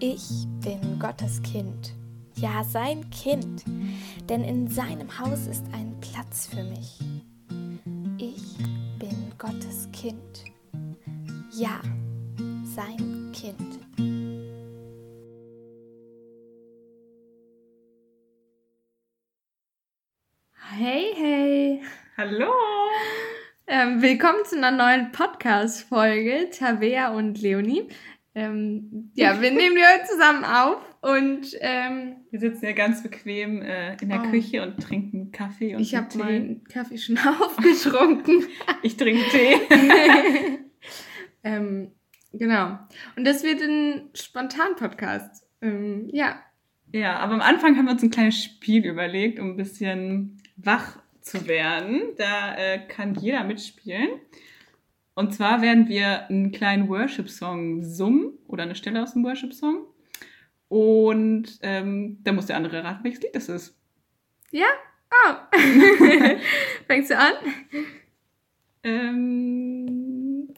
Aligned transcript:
Ich 0.00 0.46
bin 0.62 1.00
Gottes 1.00 1.42
Kind, 1.42 1.92
ja 2.36 2.62
sein 2.62 3.10
Kind, 3.10 3.64
denn 4.28 4.44
in 4.44 4.68
seinem 4.68 5.18
Haus 5.18 5.48
ist 5.48 5.64
ein 5.72 5.98
Platz 6.00 6.46
für 6.46 6.62
mich. 6.62 7.00
Ich 8.16 8.58
bin 9.00 9.32
Gottes 9.38 9.88
Kind, 9.92 10.44
ja 11.50 11.80
sein 12.76 13.32
Kind. 13.34 13.80
Hey, 20.76 21.12
hey. 21.16 21.82
Hallo. 22.16 22.52
Ähm, 23.66 24.00
willkommen 24.00 24.44
zu 24.44 24.56
einer 24.56 24.70
neuen 24.70 25.10
Podcast-Folge, 25.10 26.50
Tabea 26.56 27.10
und 27.10 27.40
Leonie. 27.40 27.88
Ähm, 28.38 29.10
ja, 29.14 29.40
wir 29.42 29.50
nehmen 29.50 29.74
die 29.74 29.82
heute 29.82 30.06
zusammen 30.08 30.44
auf 30.44 30.76
und 31.00 31.56
ähm, 31.60 32.16
Wir 32.30 32.38
sitzen 32.38 32.64
ja 32.66 32.72
ganz 32.72 33.02
bequem 33.02 33.62
äh, 33.62 33.96
in 34.00 34.08
der 34.10 34.22
Oh. 34.24 34.30
Küche 34.30 34.62
und 34.62 34.80
trinken 34.80 35.32
Kaffee 35.32 35.74
und 35.74 35.80
ich 35.80 35.94
habe 35.96 36.08
Tee. 36.08 36.18
meinen 36.18 36.64
Kaffee 36.64 36.98
schon 36.98 37.18
aufgetrunken. 37.40 38.44
Ich 38.82 38.96
trinke 38.96 39.22
Tee. 39.30 39.54
ähm, 41.42 41.90
genau. 42.32 42.78
Und 43.16 43.24
das 43.26 43.42
wird 43.42 43.60
ein 43.60 44.10
Spontan-Podcast. 44.14 45.44
Ähm, 45.60 46.08
ja. 46.12 46.40
ja, 46.92 47.18
aber 47.18 47.34
am 47.34 47.40
Anfang 47.40 47.76
haben 47.76 47.86
wir 47.86 47.92
uns 47.92 48.02
ein 48.04 48.10
kleines 48.10 48.42
Spiel 48.42 48.86
überlegt, 48.86 49.40
um 49.40 49.50
ein 49.50 49.56
bisschen 49.56 50.40
wach 50.56 50.98
zu 51.20 51.48
werden. 51.48 52.02
Da 52.16 52.54
äh, 52.56 52.78
kann 52.86 53.14
jeder 53.16 53.42
mitspielen. 53.44 54.08
Und 55.18 55.34
zwar 55.34 55.62
werden 55.62 55.88
wir 55.88 56.28
einen 56.28 56.52
kleinen 56.52 56.88
Worship-Song 56.88 57.82
summen 57.82 58.38
oder 58.46 58.62
eine 58.62 58.76
Stelle 58.76 59.02
aus 59.02 59.14
dem 59.14 59.24
Worship-Song. 59.24 59.84
Und 60.68 61.58
ähm, 61.62 62.18
da 62.22 62.30
muss 62.30 62.46
der 62.46 62.54
andere 62.54 62.84
raten, 62.84 63.02
welches 63.02 63.22
Lied 63.22 63.34
das 63.34 63.48
ist. 63.48 63.76
Oh. 65.10 65.34
Fängst 66.86 67.10
du 67.10 67.18
an? 67.18 67.32
Ähm, 68.84 70.54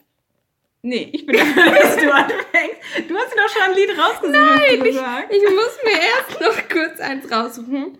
nee, 0.83 1.09
ich 1.11 1.25
bin 1.25 1.37
dafür, 1.37 1.65
dass 1.81 1.97
du 1.97 2.13
anfängst. 2.13 3.09
Du 3.09 3.15
hast 3.15 3.33
dir 3.33 3.37
doch 3.37 3.49
schon 3.49 3.63
ein 3.63 3.75
Lied 3.75 3.97
rausgesucht. 3.97 4.35
du 4.35 4.85
ich, 4.85 4.95
ich 5.37 5.55
muss 5.55 5.79
mir 5.83 5.99
erst 5.99 6.39
noch 6.39 6.69
kurz 6.69 6.99
eins 6.99 7.31
raussuchen. 7.31 7.97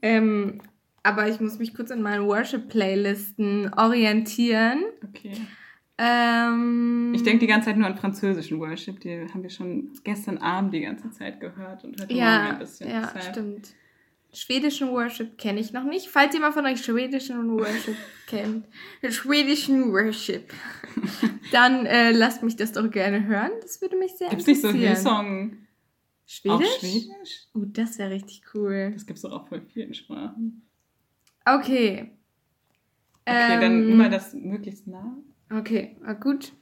Ähm, 0.00 0.60
aber 1.02 1.28
ich 1.28 1.40
muss 1.40 1.58
mich 1.58 1.74
kurz 1.74 1.90
an 1.90 2.02
meinen 2.02 2.28
Worship-Playlisten 2.28 3.74
orientieren. 3.74 4.84
Okay. 5.08 5.32
Ähm, 5.96 7.12
Ich 7.14 7.22
denke 7.22 7.38
die 7.40 7.46
ganze 7.46 7.66
Zeit 7.66 7.76
nur 7.76 7.86
an 7.86 7.96
französischen 7.96 8.58
Worship. 8.58 9.00
Die 9.00 9.26
haben 9.32 9.42
wir 9.42 9.50
schon 9.50 9.92
gestern 10.02 10.38
Abend 10.38 10.74
die 10.74 10.80
ganze 10.80 11.10
Zeit 11.10 11.40
gehört 11.40 11.84
und 11.84 12.00
heute 12.00 12.12
Morgen 12.12 12.18
ja, 12.18 12.50
ein 12.50 12.58
bisschen. 12.58 12.90
ja, 12.90 13.00
Deshalb- 13.14 13.32
stimmt. 13.32 13.74
Schwedischen 14.32 14.88
Worship 14.90 15.38
kenne 15.38 15.60
ich 15.60 15.72
noch 15.72 15.84
nicht. 15.84 16.08
Falls 16.08 16.34
jemand 16.34 16.54
von 16.54 16.66
euch 16.66 16.84
schwedischen 16.84 17.48
Worship 17.52 17.94
kennt, 18.26 18.66
schwedischen 19.08 19.92
Worship, 19.92 20.52
dann 21.52 21.86
äh, 21.86 22.10
lasst 22.10 22.42
mich 22.42 22.56
das 22.56 22.72
doch 22.72 22.90
gerne 22.90 23.24
hören. 23.26 23.52
Das 23.62 23.80
würde 23.80 23.96
mich 23.96 24.16
sehr 24.16 24.30
Gibt's 24.30 24.48
nicht 24.48 24.60
so 24.60 24.68
interessieren. 24.70 24.94
Hillsong 24.96 25.56
Schwedisch? 26.26 26.66
auf 26.66 26.78
Schwedisch? 26.80 27.46
Oh, 27.54 27.62
das 27.64 27.96
wäre 27.98 28.10
richtig 28.10 28.42
cool. 28.54 28.90
Das 28.92 29.06
gibt's 29.06 29.22
doch 29.22 29.30
auch 29.30 29.46
voll 29.46 29.62
vielen 29.72 29.94
Sprachen. 29.94 30.62
Okay. 31.44 32.10
Okay, 33.26 33.60
dann 33.60 33.84
Ähm, 33.84 33.88
immer 33.92 34.08
das 34.08 34.34
möglichst 34.34 34.88
nah. 34.88 35.16
Okay, 35.50 35.96
ah, 36.04 36.14
gut. 36.14 36.52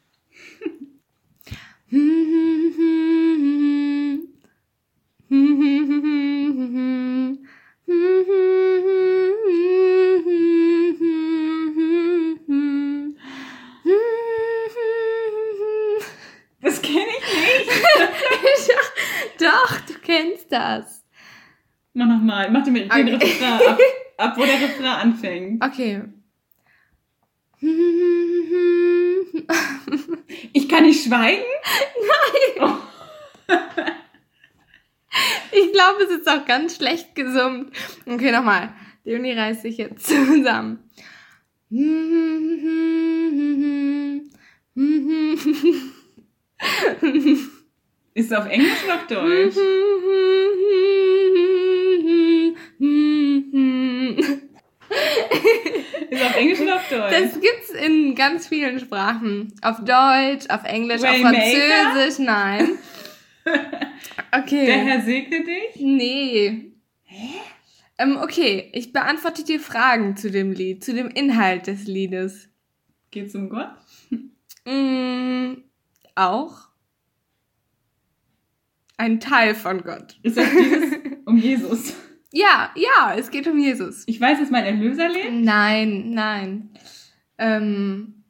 Das 16.60 16.80
kenne 16.80 17.00
ich 17.18 17.34
nicht. 17.34 17.70
Doch, 19.40 19.80
du 19.86 19.94
kennst 20.00 20.50
das. 20.52 21.04
Mach 21.94 22.06
nochmal. 22.06 22.50
Mach 22.50 22.62
dir 22.64 22.70
mit 22.70 22.84
den 22.84 22.90
Okay. 22.90 23.14
Refrain 23.14 23.68
ab, 23.68 23.78
ab, 24.18 24.36
wo 24.36 24.44
der 24.44 24.60
Refrain 24.60 24.86
anfängt. 24.86 25.64
Okay. 25.64 26.02
Ich 30.52 30.68
kann 30.68 30.84
nicht 30.84 31.04
schweigen? 31.04 31.42
Ich 35.54 35.72
glaube, 35.72 36.04
es 36.04 36.10
ist 36.10 36.26
auch 36.26 36.46
ganz 36.46 36.76
schlecht 36.76 37.14
gesummt. 37.14 37.76
Okay, 38.06 38.32
nochmal. 38.32 38.72
Leonie 39.04 39.32
reißt 39.32 39.60
sich 39.60 39.76
jetzt 39.76 40.06
zusammen. 40.06 40.78
Ist 48.14 48.30
es 48.30 48.32
auf 48.32 48.46
Englisch 48.46 48.84
oder 48.84 48.94
auf 48.94 49.06
Deutsch? 49.06 49.56
Ist 56.12 56.22
auf 56.22 56.36
Englisch 56.36 56.60
oder 56.60 56.76
auf 56.76 56.88
Deutsch? 56.90 57.10
Das 57.10 57.40
gibt's 57.40 57.70
in 57.70 58.14
ganz 58.14 58.46
vielen 58.46 58.78
Sprachen. 58.78 59.54
Auf 59.62 59.78
Deutsch, 59.78 60.46
auf 60.50 60.64
Englisch, 60.64 61.02
auf 61.02 61.08
Waymaker? 61.08 61.38
Französisch, 61.38 62.18
nein. 62.24 62.68
Okay. 64.34 64.64
Der 64.64 64.78
Herr 64.78 65.02
segne 65.02 65.44
dich? 65.44 65.76
Nee. 65.76 66.72
Hä? 67.02 67.28
Ähm, 67.98 68.16
okay, 68.22 68.70
ich 68.72 68.92
beantworte 68.92 69.44
dir 69.44 69.60
Fragen 69.60 70.16
zu 70.16 70.30
dem 70.30 70.52
Lied, 70.52 70.82
zu 70.82 70.94
dem 70.94 71.08
Inhalt 71.08 71.66
des 71.66 71.84
Liedes. 71.86 72.48
Geht's 73.10 73.34
um 73.34 73.50
Gott? 73.50 73.70
Mm, 74.64 75.54
auch 76.14 76.68
ein 78.96 79.20
Teil 79.20 79.54
von 79.54 79.82
Gott. 79.82 80.18
Ist 80.22 80.38
das 80.38 80.48
dieses 80.50 80.94
um 81.26 81.36
Jesus? 81.36 81.94
Ja, 82.32 82.70
ja, 82.74 83.14
es 83.16 83.30
geht 83.30 83.46
um 83.46 83.58
Jesus. 83.58 84.04
Ich 84.06 84.20
weiß, 84.20 84.40
dass 84.40 84.50
mein 84.50 84.64
Erlöser 84.64 85.08
lebt. 85.08 85.32
Nein, 85.32 86.10
nein. 86.10 86.70
Ähm, 87.36 88.24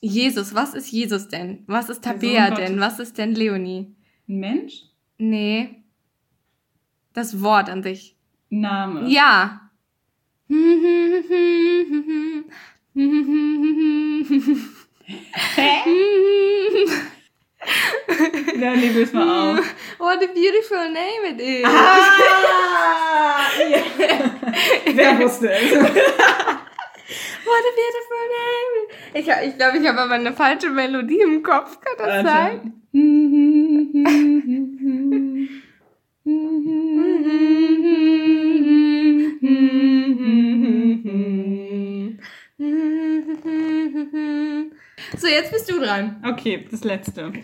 Jesus, 0.00 0.54
was 0.54 0.74
ist 0.74 0.90
Jesus 0.90 1.28
denn? 1.28 1.64
Was 1.66 1.88
ist 1.88 2.04
Tabea 2.04 2.50
denn? 2.50 2.78
Was 2.78 3.00
ist 3.00 3.16
denn 3.18 3.34
Leonie? 3.34 3.94
Ein 4.28 4.38
Mensch? 4.38 4.82
Nee. 5.16 5.82
Das 7.14 7.40
Wort 7.42 7.70
an 7.70 7.82
sich. 7.82 8.16
Name. 8.50 9.08
Ja. 9.08 9.70
Hä? 15.56 15.74
Ja, 18.60 18.74
nee, 18.74 18.92
will's 18.94 19.12
mal 19.12 19.58
auf. 19.58 19.74
What 19.98 20.22
a 20.22 20.26
beautiful 20.32 20.88
name 20.90 21.26
it 21.30 21.40
is. 21.40 21.64
Ah! 21.64 23.50
Ja. 23.58 23.82
Wer 24.94 25.18
wusste 25.18 25.50
es? 25.50 25.72
What 25.72 27.64
a 27.64 27.72
beautiful 27.74 28.28
name. 28.36 28.76
Ich, 29.14 29.26
ich 29.48 29.56
glaube, 29.56 29.78
ich 29.78 29.86
habe 29.86 30.00
aber 30.00 30.14
eine 30.14 30.32
falsche 30.32 30.70
Melodie 30.70 31.20
im 31.20 31.42
Kopf. 31.42 31.78
Kann 31.80 31.96
das 31.98 32.22
sein? 32.24 32.72
So, 45.16 45.26
jetzt 45.26 45.50
bist 45.52 45.70
du 45.70 45.78
dran. 45.80 46.22
Okay, 46.26 46.66
das 46.70 46.84
letzte. 46.84 47.32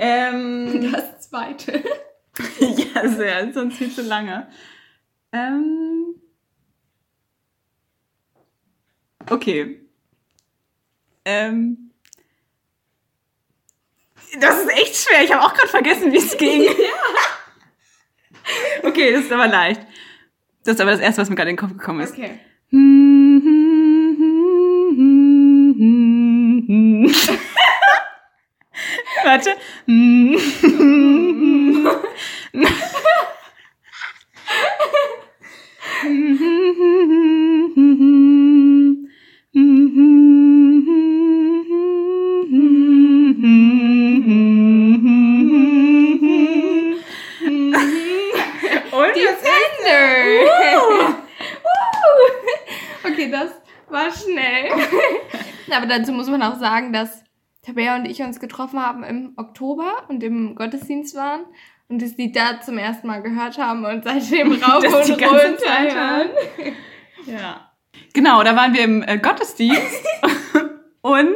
Ähm, 0.00 0.92
Das 0.92 1.28
zweite. 1.28 1.82
ja, 2.60 3.08
sehr, 3.08 3.52
sonst 3.52 3.76
viel 3.78 3.90
zu 3.92 4.02
lange. 4.02 4.48
Ähm, 5.32 6.14
okay. 9.28 9.80
Ähm, 11.24 11.90
das 14.40 14.60
ist 14.62 14.70
echt 14.70 14.96
schwer. 14.96 15.24
Ich 15.24 15.32
habe 15.32 15.44
auch 15.44 15.52
gerade 15.54 15.68
vergessen, 15.68 16.12
wie 16.12 16.18
es 16.18 16.36
ging. 16.38 16.68
okay, 18.84 19.12
das 19.12 19.24
ist 19.24 19.32
aber 19.32 19.48
leicht. 19.48 19.80
Das 20.64 20.74
ist 20.76 20.80
aber 20.80 20.92
das 20.92 21.00
Erste, 21.00 21.20
was 21.22 21.30
mir 21.30 21.36
gerade 21.36 21.50
in 21.50 21.56
den 21.56 21.60
Kopf 21.60 21.72
gekommen 21.76 22.00
ist. 22.00 22.12
Okay. 22.12 22.38
Warte. 29.24 29.56
Aber 55.72 55.86
dazu 55.86 56.12
muss 56.12 56.28
man 56.28 56.42
auch 56.42 56.56
sagen, 56.58 56.92
dass 56.92 57.24
Tabea 57.62 57.96
und 57.96 58.04
ich 58.06 58.22
uns 58.22 58.40
getroffen 58.40 58.80
haben 58.80 59.02
im 59.04 59.32
Oktober 59.36 59.92
und 60.08 60.22
im 60.22 60.54
Gottesdienst 60.54 61.14
waren 61.16 61.40
und 61.88 62.00
das 62.02 62.16
Lied 62.16 62.36
da 62.36 62.60
zum 62.60 62.78
ersten 62.78 63.06
Mal 63.06 63.22
gehört 63.22 63.58
haben 63.58 63.84
und 63.84 64.04
seitdem 64.04 64.52
rauf 64.62 64.84
und 64.84 65.10
runter 65.10 65.80
hören. 65.80 66.28
Ja. 67.26 67.72
Genau, 68.14 68.42
da 68.42 68.56
waren 68.56 68.72
wir 68.72 68.82
im 68.84 69.02
äh, 69.02 69.18
Gottesdienst 69.18 70.06
und 71.02 71.34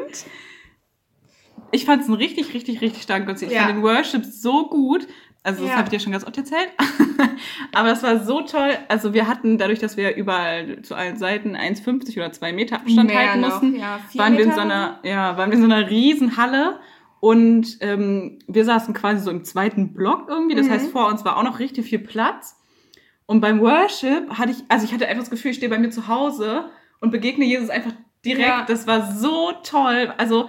ich 1.71 1.85
fand 1.85 2.03
es 2.03 2.09
einen 2.09 2.17
richtig, 2.17 2.55
richtig, 2.55 2.81
richtig 2.81 3.03
starken 3.03 3.27
Gottesdienst. 3.27 3.55
Ich 3.55 3.61
Ja. 3.61 3.67
fand 3.67 3.79
den 3.79 3.83
Worship 3.83 4.25
so 4.25 4.69
gut. 4.69 5.07
Also, 5.45 5.63
das 5.63 5.71
Ja. 5.71 5.77
habe 5.77 5.87
ich 5.87 5.91
dir 5.91 6.01
schon 6.01 6.13
ganz 6.13 6.25
oft 6.25 6.37
erzählt. 6.39 6.69
Aber 7.73 7.89
das 7.89 8.03
war 8.03 8.25
so 8.25 8.43
toll. 8.43 8.71
Also, 8.89 9.13
wir 9.15 9.27
hatten 9.27 9.59
dadurch, 9.59 9.79
dass 9.81 9.97
wir 9.97 10.15
überall 10.15 10.83
zu 10.83 10.95
allen 10.95 11.17
Seiten 11.17 11.57
1,50 11.57 12.17
oder 12.17 12.33
2 12.33 12.53
Meter 12.53 12.77
Abstand 12.77 13.09
Mehr 13.11 13.19
halten 13.19 13.41
noch, 13.41 13.63
mussten, 13.63 13.77
ja, 13.77 13.99
waren 14.15 14.37
wir 14.37 14.45
in 14.45 14.53
so 14.53 14.61
einer, 14.61 15.01
ja, 15.03 15.37
waren 15.37 15.51
wir 15.51 15.57
in 15.59 15.63
so 15.69 15.73
einer 15.73 15.89
riesen 15.91 16.37
Halle. 16.37 16.79
Und 17.21 17.79
ähm, 17.81 18.39
wir 18.49 18.65
saßen 18.65 18.95
quasi 18.95 19.23
so 19.23 19.31
im 19.31 19.45
zweiten 19.45 19.95
Block 19.95 20.27
irgendwie. 20.29 20.55
Das 20.57 20.67
Mhm. 20.67 20.71
heißt, 20.73 20.91
vor 20.91 21.07
uns 21.09 21.25
war 21.25 21.37
auch 21.37 21.45
noch 21.45 21.59
richtig 21.61 21.87
viel 21.87 22.01
Platz. 22.01 22.57
Und 23.27 23.41
beim 23.41 23.61
Worship 23.61 24.29
hatte 24.39 24.51
ich, 24.53 24.59
also 24.69 24.85
ich 24.85 24.93
hatte 24.93 25.07
einfach 25.07 25.23
das 25.23 25.31
Gefühl, 25.31 25.53
ich 25.53 25.57
stehe 25.57 25.71
bei 25.71 25.79
mir 25.79 25.91
zu 25.91 26.09
Hause 26.09 26.67
und 27.01 27.11
begegne 27.13 27.45
Jesus 27.45 27.71
einfach 27.71 27.93
direkt. 28.25 28.47
Ja. 28.49 28.65
Das 28.67 28.87
war 28.89 29.13
so 29.13 29.53
toll. 29.65 30.13
Also 30.19 30.49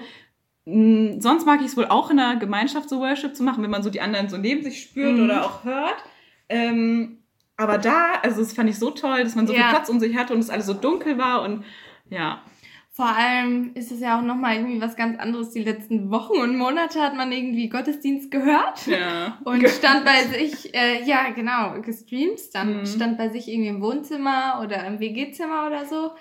sonst 0.66 1.46
mag 1.46 1.60
ich 1.62 1.68
es 1.68 1.78
wohl 1.78 1.88
auch 1.88 2.10
in 2.10 2.20
einer 2.20 2.40
Gemeinschaft 2.40 2.88
so 2.90 3.00
Worship 3.00 3.36
zu 3.36 3.44
machen, 3.44 3.64
wenn 3.64 3.70
man 3.72 3.84
so 3.84 3.90
die 3.90 4.02
anderen 4.02 4.30
so 4.30 4.38
neben 4.38 4.64
sich 4.64 4.82
spürt 4.82 5.18
Mhm. 5.18 5.26
oder 5.26 5.46
auch 5.46 5.64
hört. 5.64 5.98
Ähm, 6.50 7.20
aber 7.58 7.78
da, 7.78 8.14
also 8.22 8.40
das 8.42 8.54
fand 8.54 8.70
ich 8.70 8.80
so 8.80 8.90
toll, 8.92 9.24
dass 9.24 9.36
man 9.36 9.46
so 9.48 9.54
Ja. 9.54 9.60
viel 9.64 9.70
Platz 9.70 9.90
um 9.90 10.00
sich 10.00 10.16
hatte 10.16 10.34
und 10.34 10.40
es 10.40 10.50
alles 10.50 10.66
so 10.66 10.74
dunkel 10.74 11.18
war 11.18 11.42
und 11.44 11.64
ja. 12.10 12.42
Vor 12.96 13.08
allem 13.08 13.72
ist 13.74 13.92
es 13.92 14.02
ja 14.02 14.20
auch 14.20 14.22
nochmal 14.22 14.56
irgendwie 14.58 14.80
was 14.80 14.96
ganz 14.96 15.18
anderes. 15.20 15.50
Die 15.50 15.64
letzten 15.64 16.12
Wochen 16.12 16.38
und 16.40 16.56
Monate 16.58 17.02
hat 17.02 17.16
man 17.16 17.32
irgendwie 17.32 17.68
Gottesdienst 17.68 18.30
gehört. 18.30 18.86
ja. 18.86 19.40
Und 19.46 19.68
stand 19.68 20.06
bei 20.06 20.22
sich, 20.26 20.76
äh, 20.76 21.04
ja 21.04 21.32
genau, 21.32 21.82
gestreamt, 21.82 22.40
dann 22.54 22.82
Mhm. 22.82 22.86
stand 22.86 23.18
bei 23.18 23.30
sich 23.30 23.48
irgendwie 23.48 23.70
im 23.70 23.82
Wohnzimmer 23.82 24.60
oder 24.64 24.86
im 24.86 25.00
WG-Zimmer 25.00 25.66
oder 25.66 25.86
so. 25.86 26.12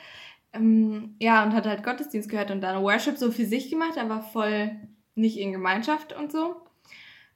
Ähm, 0.53 1.17
ja, 1.19 1.45
und 1.45 1.55
hat 1.55 1.67
halt 1.67 1.83
Gottesdienst 1.83 2.29
gehört 2.29 2.51
und 2.51 2.61
dann 2.61 2.83
Worship 2.83 3.17
so 3.17 3.31
für 3.31 3.47
sich 3.47 3.71
gemacht, 3.71 3.97
aber 3.97 4.21
voll 4.21 4.71
nicht 5.15 5.39
in 5.39 5.53
Gemeinschaft 5.53 6.15
und 6.15 6.31
so. 6.31 6.57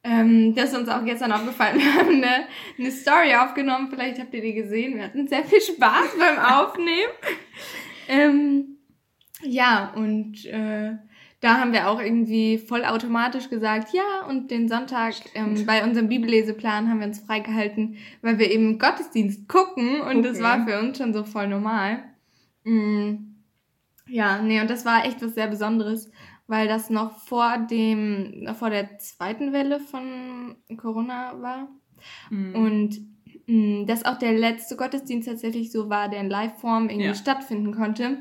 Ähm, 0.02 0.54
das 0.54 0.72
ist 0.72 0.78
uns 0.78 0.88
auch 0.88 1.04
gestern 1.04 1.32
aufgefallen. 1.32 1.78
Wir 1.80 1.94
haben 1.94 2.08
eine, 2.08 2.46
eine 2.78 2.90
Story 2.90 3.34
aufgenommen, 3.34 3.88
vielleicht 3.90 4.20
habt 4.20 4.32
ihr 4.34 4.42
die 4.42 4.54
gesehen. 4.54 4.96
Wir 4.96 5.04
hatten 5.04 5.26
sehr 5.26 5.44
viel 5.44 5.60
Spaß 5.60 6.16
beim 6.18 6.38
Aufnehmen. 6.38 7.12
ähm, 8.08 8.76
ja, 9.42 9.92
und 9.96 10.44
äh, 10.46 10.92
da 11.40 11.60
haben 11.60 11.72
wir 11.72 11.88
auch 11.88 12.00
irgendwie 12.00 12.56
vollautomatisch 12.58 13.50
gesagt, 13.50 13.92
ja, 13.92 14.26
und 14.28 14.50
den 14.50 14.68
Sonntag 14.68 15.14
ähm, 15.34 15.66
bei 15.66 15.84
unserem 15.84 16.08
Bibelleseplan 16.08 16.88
haben 16.88 17.00
wir 17.00 17.06
uns 17.06 17.20
freigehalten, 17.20 17.98
weil 18.22 18.38
wir 18.38 18.50
eben 18.50 18.78
Gottesdienst 18.78 19.46
gucken 19.48 20.00
und 20.00 20.22
das 20.22 20.38
Gucken. 20.38 20.42
war 20.42 20.66
für 20.66 20.80
uns 20.80 20.98
schon 20.98 21.12
so 21.12 21.24
voll 21.24 21.48
normal. 21.48 22.02
Mm. 22.66 23.34
Ja, 24.08 24.40
nee, 24.40 24.60
und 24.60 24.70
das 24.70 24.84
war 24.84 25.04
echt 25.04 25.20
was 25.22 25.34
sehr 25.34 25.48
Besonderes, 25.48 26.10
weil 26.46 26.68
das 26.68 26.90
noch 26.90 27.18
vor 27.18 27.58
dem, 27.58 28.48
vor 28.58 28.70
der 28.70 28.98
zweiten 28.98 29.52
Welle 29.52 29.80
von 29.80 30.56
Corona 30.76 31.34
war. 31.40 31.68
Mhm. 32.30 32.54
Und 32.54 33.00
mh, 33.46 33.84
dass 33.86 34.04
auch 34.04 34.18
der 34.18 34.32
letzte 34.32 34.76
Gottesdienst 34.76 35.26
tatsächlich 35.28 35.72
so 35.72 35.88
war, 35.90 36.08
der 36.08 36.20
in 36.20 36.30
Live-Form 36.30 36.88
irgendwie 36.88 37.08
Ja. 37.08 37.14
stattfinden 37.14 37.72
konnte. 37.74 38.18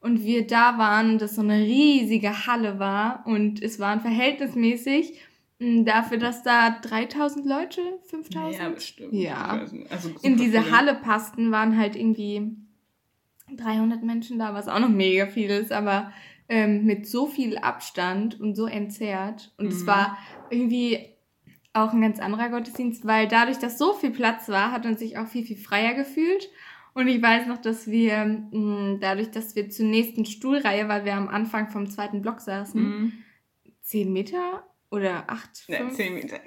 Und 0.00 0.24
wir 0.24 0.46
da 0.46 0.78
waren, 0.78 1.18
dass 1.18 1.34
so 1.34 1.42
eine 1.42 1.58
riesige 1.58 2.46
Halle 2.46 2.78
war 2.78 3.24
und 3.26 3.62
es 3.62 3.78
waren 3.78 4.00
verhältnismäßig 4.00 5.18
mh, 5.58 5.82
dafür, 5.84 6.18
dass 6.18 6.42
da 6.42 6.78
3000 6.80 7.44
Leute, 7.44 7.80
5000 8.08 8.62
ja, 8.62 8.68
bestimmt. 8.70 9.12
Ja. 9.12 9.66
Also 9.90 10.10
in 10.22 10.36
diese. 10.36 10.70
Halle 10.70 10.94
passten, 10.94 11.50
waren 11.50 11.76
halt 11.76 11.96
irgendwie 11.96 12.56
300 13.56 14.02
Menschen 14.02 14.38
da, 14.38 14.54
was 14.54 14.68
auch 14.68 14.78
noch 14.80 14.88
mega 14.88 15.26
viel 15.26 15.50
ist, 15.50 15.72
aber 15.72 16.12
ähm, 16.48 16.84
mit 16.84 17.06
so 17.08 17.26
viel 17.26 17.58
Abstand 17.58 18.40
und 18.40 18.54
so 18.54 18.66
entzerrt. 18.66 19.52
Und 19.58 19.68
es 19.68 19.82
Mhm. 19.82 19.86
war 19.86 20.18
irgendwie 20.50 21.00
auch 21.72 21.92
ein 21.92 22.00
ganz 22.00 22.18
anderer 22.20 22.48
Gottesdienst, 22.48 23.06
weil 23.06 23.28
dadurch, 23.28 23.58
dass 23.58 23.78
so 23.78 23.92
viel 23.92 24.10
Platz 24.10 24.48
war, 24.48 24.72
hat 24.72 24.84
man 24.84 24.96
sich 24.96 25.18
auch 25.18 25.26
viel, 25.26 25.44
viel 25.44 25.56
freier 25.58 25.94
gefühlt. 25.94 26.48
Und 26.94 27.08
ich 27.08 27.20
weiß 27.20 27.46
noch, 27.46 27.58
dass 27.58 27.88
wir 27.90 28.24
mh, 28.50 28.98
dadurch, 29.00 29.30
dass 29.30 29.54
wir 29.54 29.68
zur 29.68 29.84
nächsten 29.86 30.24
Stuhlreihe, 30.24 30.88
weil 30.88 31.04
wir 31.04 31.14
am 31.14 31.28
Anfang 31.28 31.68
vom 31.68 31.88
zweiten 31.90 32.22
Block 32.22 32.40
saßen, 32.40 32.80
Mhm. 32.82 33.12
10 33.82 34.12
Meter 34.12 34.64
oder 34.90 35.24
8, 35.28 35.64
Ja, 35.68 35.76
5. 35.78 35.94
10 35.94 36.14
Meter. 36.14 36.38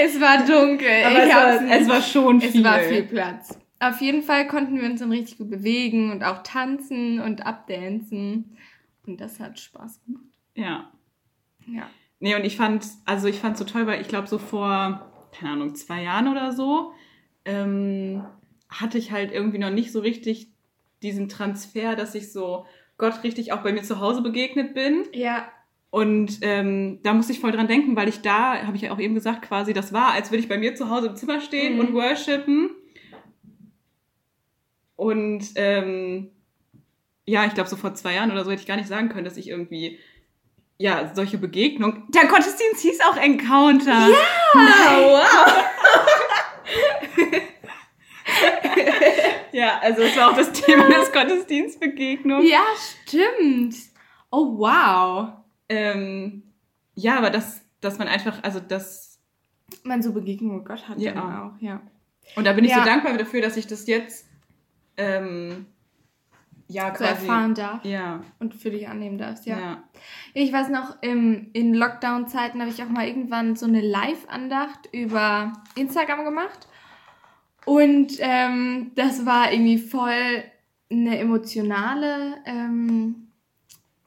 Es 0.00 0.20
war 0.20 0.38
dunkel. 0.44 0.88
Aber 1.04 1.24
ich 1.24 1.30
es 1.30 1.34
war, 1.34 1.78
es 1.80 1.88
war 1.88 2.02
schon 2.02 2.38
es 2.40 2.52
viel. 2.52 2.64
war 2.64 2.78
viel 2.80 3.02
Platz. 3.04 3.58
Auf 3.80 4.00
jeden 4.00 4.22
Fall 4.22 4.48
konnten 4.48 4.80
wir 4.80 4.88
uns 4.88 5.00
dann 5.00 5.12
richtig 5.12 5.38
gut 5.38 5.50
bewegen 5.50 6.10
und 6.10 6.24
auch 6.24 6.42
tanzen 6.42 7.20
und 7.20 7.46
abdancen. 7.46 8.56
Und 9.06 9.20
das 9.20 9.38
hat 9.40 9.58
Spaß 9.58 10.00
gemacht. 10.04 10.24
Ja. 10.54 10.90
Ja. 11.66 11.88
Nee, 12.20 12.34
und 12.34 12.44
ich 12.44 12.56
fand, 12.56 12.84
also 13.04 13.28
ich 13.28 13.38
fand 13.38 13.56
so 13.56 13.64
toll, 13.64 13.86
weil 13.86 14.00
ich 14.00 14.08
glaube, 14.08 14.26
so 14.26 14.38
vor, 14.38 15.06
keine 15.38 15.52
Ahnung, 15.52 15.74
zwei 15.76 16.02
Jahren 16.02 16.26
oder 16.28 16.52
so, 16.52 16.92
ähm, 17.44 18.24
hatte 18.68 18.98
ich 18.98 19.12
halt 19.12 19.32
irgendwie 19.32 19.58
noch 19.58 19.70
nicht 19.70 19.92
so 19.92 20.00
richtig 20.00 20.48
diesen 21.02 21.28
Transfer, 21.28 21.94
dass 21.94 22.14
ich 22.16 22.32
so 22.32 22.66
Gott 22.96 23.22
richtig 23.22 23.52
auch 23.52 23.62
bei 23.62 23.72
mir 23.72 23.84
zu 23.84 24.00
Hause 24.00 24.20
begegnet 24.22 24.74
bin. 24.74 25.04
Ja. 25.12 25.48
Und 25.90 26.38
ähm, 26.42 26.98
da 27.04 27.14
musste 27.14 27.32
ich 27.32 27.40
voll 27.40 27.52
dran 27.52 27.68
denken, 27.68 27.94
weil 27.96 28.08
ich 28.08 28.20
da, 28.20 28.60
habe 28.66 28.76
ich 28.76 28.82
ja 28.82 28.92
auch 28.92 28.98
eben 28.98 29.14
gesagt, 29.14 29.42
quasi, 29.42 29.72
das 29.72 29.92
war, 29.92 30.10
als 30.12 30.30
würde 30.30 30.42
ich 30.42 30.48
bei 30.48 30.58
mir 30.58 30.74
zu 30.74 30.90
Hause 30.90 31.06
im 31.06 31.16
Zimmer 31.16 31.40
stehen 31.40 31.74
Mhm. 31.74 31.80
und 31.80 31.94
worshipen. 31.94 32.70
Und 34.98 35.44
ähm, 35.54 36.32
ja, 37.24 37.44
ich 37.46 37.54
glaube, 37.54 37.70
so 37.70 37.76
vor 37.76 37.94
zwei 37.94 38.14
Jahren 38.14 38.32
oder 38.32 38.44
so 38.44 38.50
hätte 38.50 38.60
ich 38.62 38.66
gar 38.66 38.76
nicht 38.76 38.88
sagen 38.88 39.08
können, 39.10 39.24
dass 39.24 39.36
ich 39.36 39.48
irgendwie, 39.48 40.00
ja, 40.76 41.12
solche 41.14 41.38
Begegnungen. 41.38 42.02
Der 42.08 42.26
Gottesdienst 42.26 42.80
hieß 42.82 43.00
auch 43.02 43.16
Encounter. 43.16 44.08
Ja! 44.08 44.16
wow. 44.54 45.64
Ja, 49.52 49.78
also 49.80 50.02
es 50.02 50.16
war 50.16 50.30
auch 50.30 50.36
das 50.36 50.52
Thema 50.52 50.86
des 50.88 51.10
Gottesdienstbegegnung. 51.12 52.44
Ja, 52.46 52.62
stimmt. 53.06 53.74
Oh, 54.30 54.58
wow. 54.58 55.30
Ähm, 55.68 56.42
ja, 56.94 57.16
aber 57.16 57.30
dass, 57.30 57.62
dass 57.80 57.98
man 57.98 58.06
einfach, 58.08 58.42
also 58.42 58.60
das 58.60 59.18
Man 59.84 60.02
so 60.02 60.12
Begegnung 60.12 60.58
mit 60.58 60.66
Gott 60.66 60.88
hat 60.88 60.98
Ja. 61.00 61.50
auch, 61.56 61.60
ja. 61.62 61.80
Und 62.36 62.44
da 62.46 62.52
bin 62.52 62.64
ich 62.64 62.70
Ja. 62.70 62.80
so 62.80 62.84
dankbar 62.84 63.16
dafür, 63.16 63.40
dass 63.40 63.56
ich 63.56 63.66
das 63.66 63.86
jetzt 63.86 64.27
ähm, 64.98 65.66
ja 66.68 66.94
So 66.94 67.04
quasi 67.04 67.26
erfahren 67.26 67.54
darf 67.54 67.84
ja 67.84 68.22
und 68.38 68.54
für 68.54 68.70
dich 68.70 68.88
annehmen 68.88 69.16
darfst, 69.16 69.46
ja. 69.46 69.58
ja 69.58 69.82
Ich 70.34 70.52
weiß 70.52 70.68
noch, 70.68 71.02
im, 71.02 71.48
in 71.54 71.72
Lockdown-Zeiten 71.74 72.60
habe 72.60 72.70
ich 72.70 72.82
auch 72.82 72.88
mal 72.88 73.06
irgendwann 73.06 73.56
so 73.56 73.66
eine 73.66 73.80
Live-Andacht 73.80 74.88
über 74.92 75.54
Instagram 75.74 76.24
gemacht. 76.24 76.68
Und 77.64 78.12
ähm, 78.20 78.92
das 78.94 79.26
war 79.26 79.52
irgendwie 79.52 79.78
voll 79.78 80.42
eine 80.90 81.18
emotionale 81.18 82.36
ähm, 82.46 83.28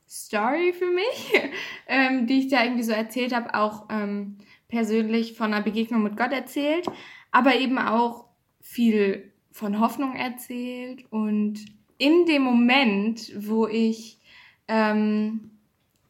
Story 0.09 0.73
für 0.73 0.87
mich, 0.87 1.33
ähm, 1.87 2.27
die 2.27 2.39
ich 2.39 2.47
da 2.47 2.63
irgendwie 2.63 2.83
so 2.83 2.91
erzählt 2.91 3.35
habe, 3.35 3.53
auch 3.53 3.87
ähm, 3.89 4.37
persönlich 4.67 5.37
von 5.37 5.53
einer 5.53 5.63
Begegnung 5.63 6.03
mit 6.03 6.17
Gott 6.17 6.31
erzählt, 6.31 6.87
aber 7.31 7.55
eben 7.55 7.77
auch 7.77 8.25
viel 8.61 9.30
von 9.51 9.79
Hoffnung 9.79 10.15
erzählt. 10.15 11.05
Und 11.09 11.65
in 11.97 12.25
dem 12.25 12.41
Moment, 12.41 13.31
wo 13.47 13.67
ich 13.67 14.19
ähm, 14.67 15.51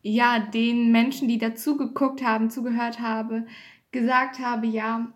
ja, 0.03 0.39
den 0.39 0.91
Menschen, 0.91 1.27
die 1.27 1.38
dazu 1.38 1.77
geguckt 1.77 2.24
haben, 2.24 2.50
zugehört 2.50 3.00
habe, 3.00 3.45
gesagt 3.91 4.39
habe, 4.39 4.67
ja, 4.67 5.12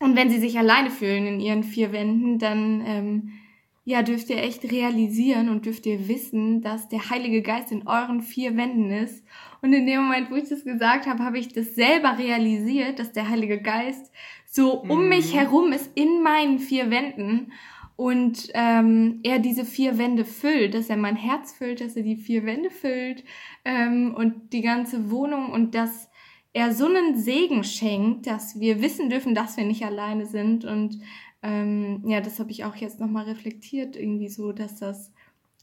und 0.00 0.16
wenn 0.16 0.30
sie 0.30 0.38
sich 0.38 0.58
alleine 0.58 0.90
fühlen 0.90 1.26
in 1.26 1.40
ihren 1.40 1.62
vier 1.62 1.92
Wänden, 1.92 2.38
dann 2.38 2.82
ähm, 2.84 3.32
ja, 3.84 4.02
dürft 4.02 4.30
ihr 4.30 4.42
echt 4.42 4.64
realisieren 4.70 5.48
und 5.48 5.66
dürft 5.66 5.86
ihr 5.86 6.08
wissen, 6.08 6.62
dass 6.62 6.88
der 6.88 7.10
Heilige 7.10 7.42
Geist 7.42 7.70
in 7.70 7.86
euren 7.86 8.22
vier 8.22 8.56
Wänden 8.56 8.90
ist. 8.90 9.24
Und 9.60 9.72
in 9.72 9.86
dem 9.86 10.02
Moment, 10.02 10.30
wo 10.30 10.36
ich 10.36 10.48
das 10.48 10.64
gesagt 10.64 11.06
habe, 11.06 11.22
habe 11.22 11.38
ich 11.38 11.48
das 11.48 11.74
selber 11.74 12.18
realisiert, 12.18 12.98
dass 12.98 13.12
der 13.12 13.28
Heilige 13.28 13.60
Geist 13.60 14.10
so 14.54 14.72
um 14.74 15.02
Mhm. 15.02 15.08
mich 15.08 15.34
herum 15.34 15.72
ist 15.72 15.90
in 15.96 16.22
meinen 16.22 16.60
vier 16.60 16.88
Wänden 16.90 17.52
und 17.96 18.50
ähm, 18.54 19.18
er 19.24 19.40
diese 19.40 19.64
vier 19.64 19.98
Wände 19.98 20.24
füllt, 20.24 20.74
dass 20.74 20.88
er 20.90 20.96
mein 20.96 21.16
Herz 21.16 21.52
füllt, 21.52 21.80
dass 21.80 21.96
er 21.96 22.04
die 22.04 22.16
vier 22.16 22.44
Wände 22.44 22.70
füllt 22.70 23.24
ähm, 23.64 24.14
und 24.16 24.52
die 24.52 24.62
ganze 24.62 25.10
Wohnung 25.10 25.50
und 25.50 25.74
dass 25.74 26.08
er 26.52 26.72
so 26.72 26.86
einen 26.86 27.16
Segen 27.16 27.64
schenkt, 27.64 28.28
dass 28.28 28.60
wir 28.60 28.80
wissen 28.80 29.10
dürfen, 29.10 29.34
dass 29.34 29.56
wir 29.56 29.64
nicht 29.64 29.84
alleine 29.84 30.24
sind 30.26 30.64
und 30.64 31.00
ähm, 31.42 32.02
ja, 32.06 32.20
das 32.20 32.38
habe 32.38 32.52
ich 32.52 32.64
auch 32.64 32.76
jetzt 32.76 33.00
nochmal 33.00 33.24
reflektiert, 33.24 33.96
irgendwie 33.96 34.28
so, 34.28 34.52
dass 34.52 34.78
das 34.78 35.12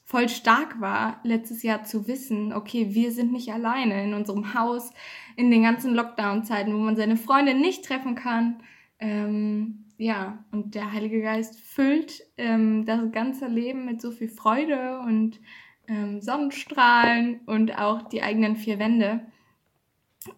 voll 0.03 0.27
stark 0.27 0.81
war, 0.81 1.21
letztes 1.24 1.63
Jahr 1.63 1.86
zu 1.86 2.07
wissen, 2.10 2.51
okay, 2.51 2.93
wir 2.93 3.13
sind 3.13 3.31
nicht 3.31 3.53
alleine 3.53 4.03
in 4.03 4.13
unserem 4.13 4.53
Haus, 4.53 4.91
in 5.38 5.50
den 5.50 5.63
ganzen 5.63 5.93
Lockdown-Zeiten, 5.95 6.74
wo 6.74 6.77
man 6.79 6.98
seine 6.98 7.15
Freunde 7.15 7.53
nicht 7.53 7.86
treffen 7.86 8.15
kann. 8.15 8.62
Ähm, 9.01 9.86
ja, 9.98 10.43
und 10.51 10.74
der 10.75 10.93
Heilige 10.93 11.22
Geist 11.22 11.60
füllt 11.60 12.24
ähm, 12.38 12.86
das 12.86 13.12
ganze 13.12 13.48
Leben 13.48 13.86
mit 13.86 14.01
so 14.01 14.12
viel 14.12 14.29
Freude 14.29 15.00
und 15.00 15.39
ähm, 15.88 16.22
Sonnenstrahlen 16.22 17.41
und 17.46 17.77
auch 17.77 18.03
die 18.03 18.24
eigenen 18.24 18.55
vier 18.55 18.79
Wände. 18.79 19.25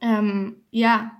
Ähm, 0.01 0.63
ja, 0.71 1.11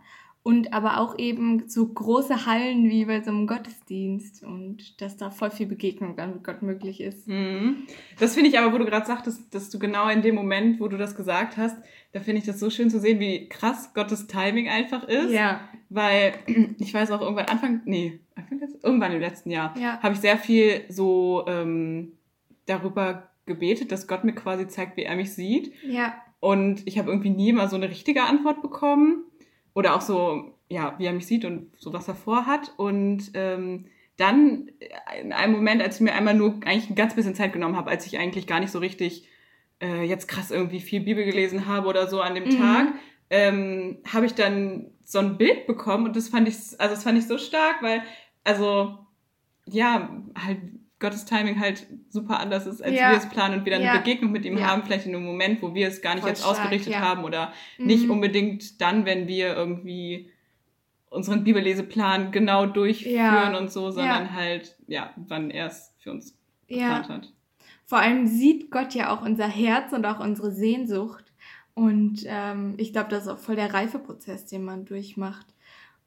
und 0.44 0.74
aber 0.74 1.00
auch 1.00 1.18
eben 1.18 1.70
so 1.70 1.88
große 1.88 2.46
Hallen 2.46 2.90
wie 2.90 3.06
bei 3.06 3.22
so 3.22 3.32
einem 3.32 3.48
Gottesdienst 3.48 4.44
und 4.44 5.02
dass 5.02 5.16
da 5.16 5.30
voll 5.30 5.52
viel 5.52 5.68
Begegnung 5.68 6.18
dann 6.18 6.34
mit 6.34 6.44
Gott 6.44 6.62
möglich 6.62 7.00
ist. 7.00 7.28
Mhm. 7.30 7.78
Das 8.20 8.34
finde 8.36 8.50
ich 8.50 8.60
aber, 8.60 8.74
wo 8.74 8.78
du 8.78 8.86
gerade 8.86 9.06
sagtest, 9.06 9.54
dass 9.56 9.70
du 9.70 9.80
genau 9.80 10.10
in 10.10 10.22
dem 10.22 10.36
Moment, 10.36 10.82
wo 10.82 10.90
du 10.90 10.98
das 10.98 11.16
gesagt 11.16 11.56
hast, 11.56 11.78
da 12.12 12.20
finde 12.20 12.40
ich 12.40 12.46
das 12.46 12.60
so 12.60 12.70
schön 12.70 12.90
zu 12.90 13.00
sehen, 13.00 13.20
wie 13.22 13.48
krass 13.48 13.94
Gottes 13.94 14.28
Timing 14.28 14.68
einfach 14.68 15.08
ist. 15.08 15.32
Ja. 15.32 15.62
Weil 15.90 16.34
ich 16.78 16.94
weiß 16.94 17.12
auch 17.12 17.22
irgendwann 17.22 17.46
Anfang, 17.46 17.82
nee, 17.86 18.20
Anfang 18.36 18.60
des, 18.60 18.76
irgendwann 18.84 19.14
im 19.14 19.22
letzten 19.22 19.50
Jahr, 19.50 19.74
Ja. 19.80 20.00
habe 20.04 20.14
ich 20.14 20.20
sehr 20.20 20.38
viel 20.38 20.82
so 20.90 21.46
ähm, 21.48 22.12
darüber 22.66 23.30
gebetet, 23.46 23.92
dass 23.94 24.08
Gott 24.08 24.24
mir 24.26 24.34
quasi 24.34 24.68
zeigt, 24.68 24.98
wie 24.98 25.04
er 25.04 25.16
mich 25.16 25.34
sieht. 25.34 25.74
Ja. 25.88 26.16
Und 26.40 26.86
ich 26.86 26.98
habe 27.00 27.10
irgendwie 27.10 27.30
nie 27.30 27.54
mal 27.54 27.70
so 27.70 27.78
eine 27.78 27.90
richtige 27.90 28.24
Antwort 28.24 28.62
bekommen. 28.62 29.23
Oder 29.74 29.96
auch 29.96 30.02
so, 30.02 30.54
ja, 30.70 30.96
wie 30.98 31.06
er 31.06 31.14
mich 31.14 31.28
sieht 31.28 31.46
und 31.46 31.72
so, 31.78 31.94
was 31.94 32.08
er 32.08 32.16
vorhat. 32.16 32.74
Und 32.78 33.32
ähm, 33.34 33.86
dann 34.18 34.70
in 35.22 35.34
einem 35.34 35.54
Moment, 35.54 35.82
als 35.82 35.96
ich 35.96 36.02
mir 36.02 36.14
einmal 36.14 36.36
nur 36.36 36.60
eigentlich 36.66 36.90
ein 36.90 36.96
ganz 36.96 37.16
bisschen 37.16 37.36
Zeit 37.36 37.54
genommen 37.54 37.76
habe, 37.76 37.90
als 37.90 38.06
ich 38.06 38.18
eigentlich 38.20 38.48
gar 38.48 38.60
nicht 38.60 38.72
so 38.72 38.80
richtig 38.80 39.28
äh, 39.82 40.04
jetzt 40.04 40.28
krass 40.28 40.52
irgendwie 40.52 40.80
viel 40.80 41.02
Bibel 41.02 41.26
gelesen 41.26 41.68
habe 41.68 41.88
oder 41.88 42.08
so 42.08 42.22
an 42.22 42.36
dem 42.36 42.46
Mhm. 42.46 42.50
Tag, 42.58 42.94
ähm, 43.30 43.98
habe 44.12 44.26
ich 44.26 44.36
dann 44.36 44.92
so 45.04 45.20
ein 45.20 45.38
Bild 45.38 45.66
bekommen 45.68 46.06
und 46.06 46.16
das 46.16 46.30
fand 46.30 46.48
ich, 46.48 46.56
also 46.80 46.96
das 46.96 47.04
fand 47.04 47.18
ich 47.18 47.28
so 47.28 47.38
stark, 47.38 47.82
weil, 47.82 48.04
also, 48.44 49.00
ja, 49.66 50.10
halt 50.36 50.60
Gottes 51.00 51.26
Timing 51.26 51.60
halt 51.60 51.86
super 52.10 52.40
anders 52.40 52.66
ist, 52.66 52.82
als 52.82 52.96
Ja. 52.96 53.10
wir 53.10 53.18
es 53.18 53.28
planen 53.30 53.60
und 53.60 53.66
wir 53.66 53.74
dann 53.74 53.82
Ja. 53.82 53.92
eine 53.92 54.00
Begegnung 54.00 54.32
mit 54.32 54.46
ihm 54.46 54.58
Ja. 54.58 54.68
haben, 54.68 54.84
vielleicht 54.84 55.06
in 55.06 55.16
einem 55.16 55.26
Moment, 55.26 55.62
wo 55.62 55.74
wir 55.74 55.88
es 55.88 56.02
gar 56.02 56.14
nicht 56.16 56.22
Voll 56.22 56.30
jetzt 56.30 56.40
stark, 56.42 56.52
ausgerichtet 56.60 56.98
haben 57.00 57.24
oder 57.26 57.52
nicht 57.78 58.06
Mhm. 58.06 58.12
unbedingt 58.12 58.80
dann, 58.82 59.06
wenn 59.06 59.28
wir 59.28 59.54
irgendwie 59.56 60.30
unseren 61.10 61.44
Bibelleseplan 61.44 62.32
genau 62.32 62.66
durchführen 62.66 63.54
und 63.56 63.72
so, 63.72 63.92
sondern 63.92 64.34
halt, 64.34 64.78
ja, 64.88 65.14
wann 65.16 65.52
er 65.52 65.68
es 65.68 65.94
für 66.00 66.12
uns 66.12 66.38
Ja. 66.68 66.78
geplant 67.00 67.10
hat. 67.10 67.34
Vor 67.86 68.00
allem 68.00 68.26
sieht 68.26 68.72
Gott 68.72 68.94
ja 68.96 69.14
auch 69.14 69.22
unser 69.24 69.48
Herz 69.48 69.92
und 69.94 70.06
auch 70.06 70.20
unsere 70.20 70.52
Sehnsucht. 70.52 71.26
Und 71.76 72.24
ähm, 72.26 72.76
ich 72.78 72.94
glaube, 72.94 73.10
das 73.10 73.24
ist 73.24 73.30
auch 73.30 73.38
voll 73.40 73.56
der 73.56 73.74
Reifeprozess, 73.74 74.46
den 74.46 74.64
man 74.64 74.86
durchmacht. 74.86 75.46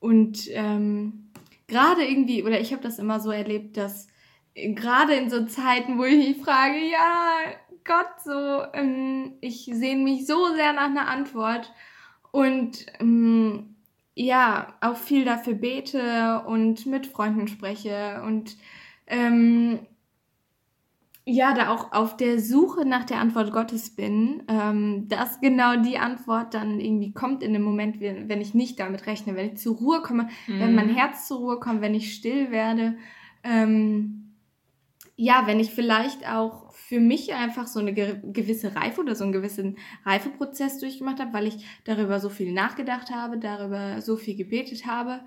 Und 0.00 0.48
ähm, 0.50 1.30
gerade 1.68 2.02
irgendwie, 2.04 2.42
oder 2.42 2.60
ich 2.60 2.72
habe 2.72 2.82
das 2.82 2.98
immer 2.98 3.20
so 3.20 3.30
erlebt, 3.30 3.76
dass 3.76 4.08
gerade 4.56 5.14
in 5.14 5.30
so 5.30 5.44
Zeiten, 5.44 5.98
wo 5.98 6.04
ich 6.04 6.16
mich 6.16 6.44
frage, 6.44 6.78
ja, 6.90 7.38
Gott, 7.84 8.20
so, 8.24 8.62
ähm, 8.72 9.34
ich 9.40 9.68
sehne 9.72 10.02
mich 10.02 10.26
so 10.26 10.54
sehr 10.54 10.72
nach 10.72 10.86
einer 10.86 11.08
Antwort 11.08 11.72
und 12.32 12.86
ähm, 12.98 13.76
ja, 14.14 14.74
auch 14.80 14.96
viel 14.96 15.24
dafür 15.24 15.54
bete 15.54 16.42
und 16.46 16.86
mit 16.86 17.06
Freunden 17.06 17.48
spreche 17.48 18.22
und 18.26 18.56
ähm, 19.06 19.80
ja, 21.28 21.54
da 21.54 21.70
auch 21.70 21.92
auf 21.92 22.16
der 22.16 22.40
Suche 22.40 22.86
nach 22.86 23.04
der 23.04 23.18
Antwort 23.18 23.52
Gottes 23.52 23.94
bin, 23.94 24.44
ähm, 24.48 25.08
dass 25.08 25.40
genau 25.40 25.76
die 25.76 25.98
Antwort 25.98 26.54
dann 26.54 26.80
irgendwie 26.80 27.12
kommt 27.12 27.42
in 27.42 27.52
dem 27.52 27.62
Moment, 27.62 28.00
wenn, 28.00 28.28
wenn 28.28 28.40
ich 28.40 28.54
nicht 28.54 28.78
damit 28.78 29.06
rechne, 29.06 29.34
wenn 29.34 29.52
ich 29.52 29.58
zur 29.58 29.76
Ruhe 29.76 30.02
komme, 30.02 30.28
wenn 30.46 30.74
mein 30.74 30.88
Herz 30.88 31.26
zur 31.26 31.38
Ruhe 31.38 31.60
kommt, 31.60 31.80
wenn 31.80 31.94
ich 31.94 32.14
still 32.14 32.52
werde. 32.52 32.96
Ähm, 33.42 34.25
ja, 35.16 35.42
wenn 35.46 35.60
ich 35.60 35.70
vielleicht 35.70 36.28
auch 36.30 36.72
für 36.72 37.00
mich 37.00 37.34
einfach 37.34 37.66
so 37.66 37.80
eine 37.80 37.92
ge 37.94 38.20
gewisse 38.22 38.76
Reife 38.76 39.00
oder 39.00 39.14
so 39.14 39.24
einen 39.24 39.32
gewissen 39.32 39.76
Reifeprozess 40.04 40.78
durchgemacht 40.78 41.20
habe, 41.20 41.32
weil 41.32 41.46
ich 41.46 41.64
darüber 41.84 42.20
so 42.20 42.28
viel 42.28 42.52
nachgedacht 42.52 43.10
habe, 43.10 43.38
darüber 43.38 44.00
so 44.02 44.16
viel 44.16 44.36
gebetet 44.36 44.86
habe 44.86 45.20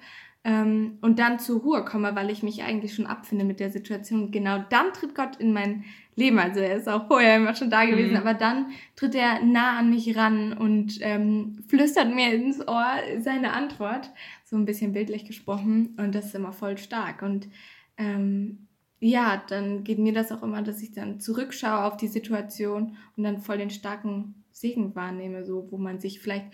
ähm, 0.43 0.99
und 1.01 1.19
dann 1.19 1.39
zur 1.39 1.59
Ruhe 1.61 1.83
komme, 1.83 2.15
weil 2.15 2.29
ich 2.29 2.43
mich 2.43 2.63
eigentlich 2.63 2.93
schon 2.93 3.07
abfinde 3.07 3.43
mit 3.45 3.59
der 3.59 3.71
Situation. 3.71 4.23
Und 4.25 4.31
Genau 4.31 4.63
dann 4.69 4.93
tritt 4.93 5.15
Gott 5.15 5.35
in 5.37 5.51
mein 5.53 5.83
Leben. 6.15 6.39
Also 6.39 6.59
er 6.59 6.75
ist 6.77 6.87
auch 6.87 7.07
vorher 7.07 7.37
immer 7.37 7.55
schon 7.55 7.69
da 7.69 7.83
gewesen, 7.85 8.11
Mhm. 8.11 8.17
aber 8.17 8.33
dann 8.35 8.67
tritt 8.95 9.15
er 9.15 9.43
nah 9.43 9.77
an 9.79 9.89
mich 9.89 10.15
ran 10.15 10.53
und 10.53 10.99
ähm, 11.01 11.63
flüstert 11.67 12.13
mir 12.13 12.33
ins 12.33 12.65
Ohr 12.65 12.87
seine 13.19 13.53
Antwort. 13.53 14.11
So 14.45 14.55
ein 14.55 14.65
bisschen 14.65 14.93
bildlich 14.93 15.25
gesprochen. 15.25 15.95
Und 15.97 16.15
das 16.15 16.27
ist 16.27 16.35
immer 16.35 16.53
voll 16.53 16.77
stark. 16.77 17.21
Und 17.21 17.49
ähm, 17.97 18.68
ja, 18.99 19.41
dann 19.47 19.83
geht 19.83 19.99
mir 19.99 20.13
das 20.13 20.31
auch 20.31 20.43
immer, 20.43 20.61
dass 20.61 20.81
ich 20.81 20.91
dann 20.91 21.19
zurückschaue 21.19 21.83
auf 21.85 21.97
die 21.97 22.07
Situation 22.07 22.97
und 23.15 23.23
dann 23.23 23.39
voll 23.39 23.57
den 23.57 23.69
starken 23.69 24.43
Segen 24.51 24.95
wahrnehme, 24.95 25.45
so 25.45 25.67
wo 25.71 25.77
man 25.77 25.99
sich 25.99 26.19
vielleicht 26.19 26.47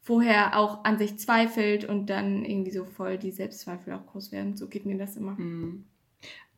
vorher 0.00 0.58
auch 0.58 0.84
an 0.84 0.98
sich 0.98 1.18
zweifelt 1.18 1.84
und 1.84 2.06
dann 2.10 2.44
irgendwie 2.44 2.72
so 2.72 2.84
voll 2.84 3.18
die 3.18 3.30
Selbstzweifel 3.30 3.92
auch 3.92 4.04
groß 4.06 4.32
werden. 4.32 4.56
So 4.56 4.66
geht 4.68 4.84
mir 4.84 4.98
das 4.98 5.16
immer. 5.16 5.32
Mhm. 5.38 5.84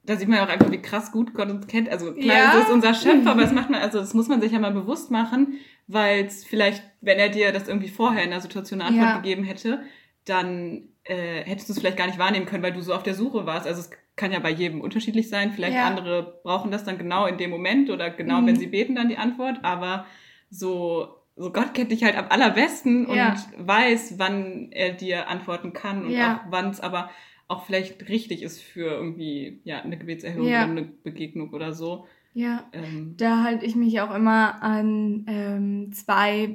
Da 0.07 0.17
sieht 0.17 0.29
man 0.29 0.39
ja 0.39 0.45
auch 0.45 0.51
einfach, 0.51 0.71
wie 0.71 0.81
krass 0.83 1.13
gut 1.13 1.33
Gott 1.35 1.49
uns 1.51 1.67
kennt. 1.67 1.89
Also 1.91 2.13
klar, 2.15 2.37
Ja. 2.37 2.53
das 2.55 2.65
ist 2.65 2.73
unser 2.73 2.95
Schöpfer, 2.95 3.31
aber 3.33 3.43
das 3.43 3.53
macht 3.59 3.69
man, 3.71 3.81
also 3.83 3.99
das 3.99 4.15
muss 4.15 4.29
man 4.29 4.41
sich 4.41 4.53
ja 4.53 4.59
mal 4.59 4.73
bewusst 4.73 5.11
machen, 5.11 5.59
weil 5.87 6.25
es 6.25 6.45
vielleicht, 6.45 6.83
wenn 7.03 7.19
er 7.19 7.29
dir 7.29 7.53
das 7.53 7.69
irgendwie 7.69 7.89
vorher 7.89 8.25
in 8.25 8.31
der 8.31 8.41
Situation 8.41 8.81
eine 8.81 8.89
Antwort 8.91 9.09
Ja. 9.09 9.17
gegeben 9.19 9.45
hätte, 9.45 9.83
dann 10.25 10.89
äh, 11.05 11.43
hättest 11.45 11.69
du 11.69 11.73
es 11.73 11.79
vielleicht 11.79 11.97
gar 11.97 12.07
nicht 12.07 12.19
wahrnehmen 12.19 12.47
können, 12.47 12.63
weil 12.63 12.73
du 12.73 12.81
so 12.81 12.95
auf 12.95 13.03
der 13.03 13.15
Suche 13.15 13.47
warst. 13.47 13.67
Also 13.67 13.81
es 13.81 13.91
kann 14.17 14.33
ja 14.33 14.39
bei 14.39 14.51
jedem 14.51 14.81
unterschiedlich 14.81 15.29
sein. 15.29 15.53
Vielleicht 15.53 15.77
Ja. 15.77 15.87
andere 15.87 16.41
brauchen 16.45 16.71
das 16.71 16.85
dann 16.85 16.99
genau 16.99 17.27
in 17.27 17.37
dem 17.39 17.51
Moment 17.51 17.91
oder 17.91 18.11
genau, 18.11 18.41
Mhm. 18.41 18.47
wenn 18.47 18.57
sie 18.57 18.67
beten, 18.69 18.95
dann 18.95 19.09
die 19.09 19.19
Antwort. 19.19 19.59
Aber 19.63 20.07
so, 20.51 21.09
so 21.37 21.53
Gott 21.53 21.75
kennt 21.75 21.91
dich 21.91 22.05
halt 22.05 22.17
am 22.17 22.27
allerbesten 22.29 23.07
und 23.07 23.17
Ja. 23.17 23.37
weiß, 23.59 24.19
wann 24.19 24.69
er 24.73 24.93
dir 24.93 25.29
antworten 25.29 25.73
kann 25.73 26.05
und 26.07 26.13
Ja. 26.13 26.37
auch 26.47 26.51
wann 26.53 26.71
es 26.71 26.81
aber 26.81 27.11
auch 27.49 27.67
vielleicht 27.67 28.09
richtig 28.09 28.43
ist 28.43 28.63
für 28.63 28.87
irgendwie 28.93 29.61
ja 29.65 29.83
eine 29.83 29.99
Gebetserhörung 29.99 30.49
Ja. 30.49 30.63
oder 30.63 30.71
eine 30.71 30.83
Begegnung 30.83 31.51
oder 31.53 31.73
so. 31.75 32.07
Ja. 32.33 32.65
Ähm, 32.73 33.15
Da 33.19 33.43
halte 33.43 33.67
ich 33.67 33.77
mich 33.77 34.01
auch 34.01 34.15
immer 34.15 34.63
an 34.63 35.27
ähm, 35.29 35.93
zwei 35.93 36.47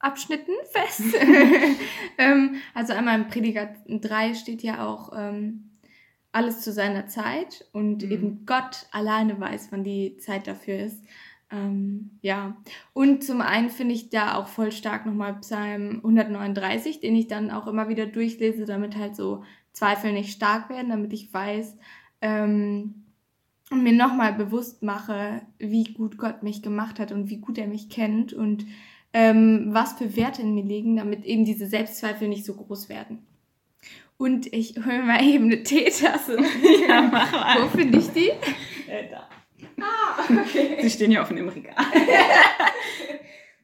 Bibelabschnitten 0.00 0.54
fest. 0.70 1.02
ähm, 2.18 2.56
also 2.74 2.92
einmal 2.92 3.20
im 3.20 3.28
Prediger 3.28 3.74
3 3.88 4.34
steht 4.34 4.62
ja 4.62 4.86
auch 4.86 5.12
ähm, 5.16 5.70
alles 6.32 6.60
zu 6.60 6.72
seiner 6.72 7.06
Zeit 7.06 7.66
und 7.72 8.04
Mhm. 8.04 8.10
eben 8.10 8.46
Gott 8.46 8.86
alleine 8.92 9.38
weiß, 9.40 9.68
wann 9.70 9.84
die 9.84 10.16
Zeit 10.18 10.46
dafür 10.46 10.78
ist. 10.78 11.04
Ähm, 11.50 12.18
ja, 12.20 12.58
und 12.92 13.24
zum 13.24 13.40
einen 13.40 13.70
finde 13.70 13.94
ich 13.94 14.10
da 14.10 14.34
auch 14.34 14.48
voll 14.48 14.70
stark 14.70 15.06
nochmal 15.06 15.40
Psalm 15.40 15.96
139, 16.04 17.00
den 17.00 17.16
ich 17.16 17.26
dann 17.26 17.50
auch 17.50 17.66
immer 17.66 17.88
wieder 17.88 18.04
durchlese, 18.06 18.66
damit 18.66 18.96
halt 18.96 19.16
so 19.16 19.44
Zweifel 19.72 20.12
nicht 20.12 20.32
stark 20.32 20.68
werden, 20.68 20.90
damit 20.90 21.12
ich 21.14 21.32
weiß, 21.32 21.78
ähm, 22.20 23.06
und 23.70 23.82
mir 23.82 23.92
nochmal 23.92 24.34
bewusst 24.34 24.82
mache, 24.82 25.42
wie 25.58 25.84
gut 25.84 26.18
Gott 26.18 26.42
mich 26.42 26.62
gemacht 26.62 26.98
hat 26.98 27.12
und 27.12 27.28
wie 27.30 27.38
gut 27.38 27.58
er 27.58 27.66
mich 27.66 27.88
kennt 27.88 28.32
und 28.32 28.66
ähm, 29.12 29.68
was 29.70 29.94
für 29.94 30.16
Werte 30.16 30.42
in 30.42 30.54
mir 30.54 30.64
liegen, 30.64 30.96
damit 30.96 31.24
eben 31.24 31.44
diese 31.44 31.66
Selbstzweifel 31.66 32.28
nicht 32.28 32.44
so 32.44 32.54
groß 32.54 32.88
werden. 32.88 33.26
Und 34.18 34.52
ich 34.52 34.74
hole 34.84 35.02
mal 35.04 35.22
eben 35.22 35.44
eine 35.44 35.62
Teetasse. 35.62 36.38
ja, 36.88 37.02
mach 37.02 37.30
mal. 37.32 37.62
Wo 37.62 37.68
finde 37.68 37.98
ich 37.98 38.10
die? 38.10 38.30
Äh, 38.90 39.08
da. 39.10 39.28
Ah, 39.80 40.24
okay. 40.42 40.78
Sie 40.82 40.90
stehen 40.90 41.12
ja 41.12 41.22
offen 41.22 41.36
im 41.36 41.48
Regal. 41.48 41.74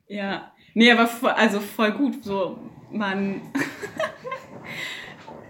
ja. 0.06 0.52
Nee, 0.74 0.90
aber 0.92 1.08
voll, 1.08 1.30
also 1.30 1.58
voll 1.60 1.92
gut. 1.92 2.22
So, 2.22 2.58
man. 2.92 3.40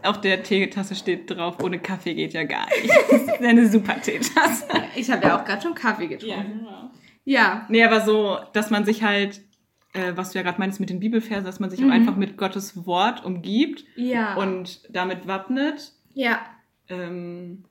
Auf 0.03 0.21
der 0.21 0.43
Teetasse 0.43 0.95
steht 0.95 1.31
drauf, 1.31 1.63
ohne 1.63 1.79
Kaffee 1.79 2.15
geht 2.15 2.35
ja 2.35 2.45
gar 2.45 2.67
nicht. 2.67 2.91
Das 3.11 3.23
ist 3.23 3.41
eine 3.41 3.67
super 3.69 3.99
Teetasse. 4.01 4.67
Ich 4.97 5.11
habe 5.11 5.27
ja 5.27 5.41
auch 5.41 5.45
gerade 5.47 5.63
schon 5.63 5.75
Kaffee 5.75 6.09
getrunken. 6.09 6.59
genau. 6.59 6.91
Ja. 7.25 7.67
Nee, 7.71 7.85
aber 7.85 8.03
so, 8.03 8.37
dass 8.53 8.69
man 8.71 8.85
sich 8.85 9.03
halt, 9.03 9.41
äh, 9.95 10.13
was 10.17 10.31
du 10.33 10.39
ja 10.39 10.43
gerade 10.45 10.59
meinst 10.59 10.79
mit 10.81 10.91
den 10.91 11.01
Bibelversen, 11.01 11.45
dass 11.45 11.59
man 11.61 11.71
sich 11.71 11.81
Mhm. 11.81 11.89
auch 11.89 11.95
einfach 11.95 12.17
mit 12.17 12.37
Gottes 12.37 12.85
Wort 12.87 13.25
umgibt 13.25 13.85
Ja. 13.97 14.37
und 14.37 14.83
damit 14.95 15.27
wappnet. 15.27 15.93
ja. 16.13 16.41
Ähm, 16.89 17.65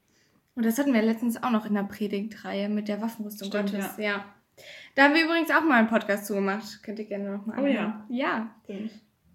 Und 0.56 0.66
das 0.66 0.80
hatten 0.80 0.92
wir 0.94 1.02
letztens 1.04 1.42
auch 1.44 1.52
noch 1.52 1.66
in 1.68 1.76
der 1.76 1.84
Predigtreihe 1.84 2.68
mit 2.70 2.88
der 2.88 3.00
Waffenrüstung 3.02 3.48
Stimmt, 3.50 3.72
Gottes. 3.72 3.98
Ja. 3.98 4.26
Da 4.96 5.04
haben 5.04 5.14
wir 5.16 5.24
übrigens 5.26 5.52
auch 5.52 5.64
mal 5.64 5.76
einen 5.80 5.88
Podcast 5.88 6.26
zugemacht. 6.26 6.82
Könnt 6.84 6.98
ihr 7.00 7.06
gerne 7.06 7.32
noch 7.38 7.46
mal 7.46 7.58
Oh 7.60 7.64
anhören. 7.64 8.04
Ja. 8.10 8.56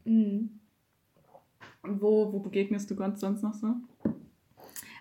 Mhm. 0.05 0.51
wo, 1.83 2.33
wo 2.33 2.41
begegnest 2.41 2.91
du 2.91 2.97
Gott 2.97 3.19
sonst 3.21 3.43
noch 3.43 3.55
so? 3.55 3.67
Ähm, 3.67 4.15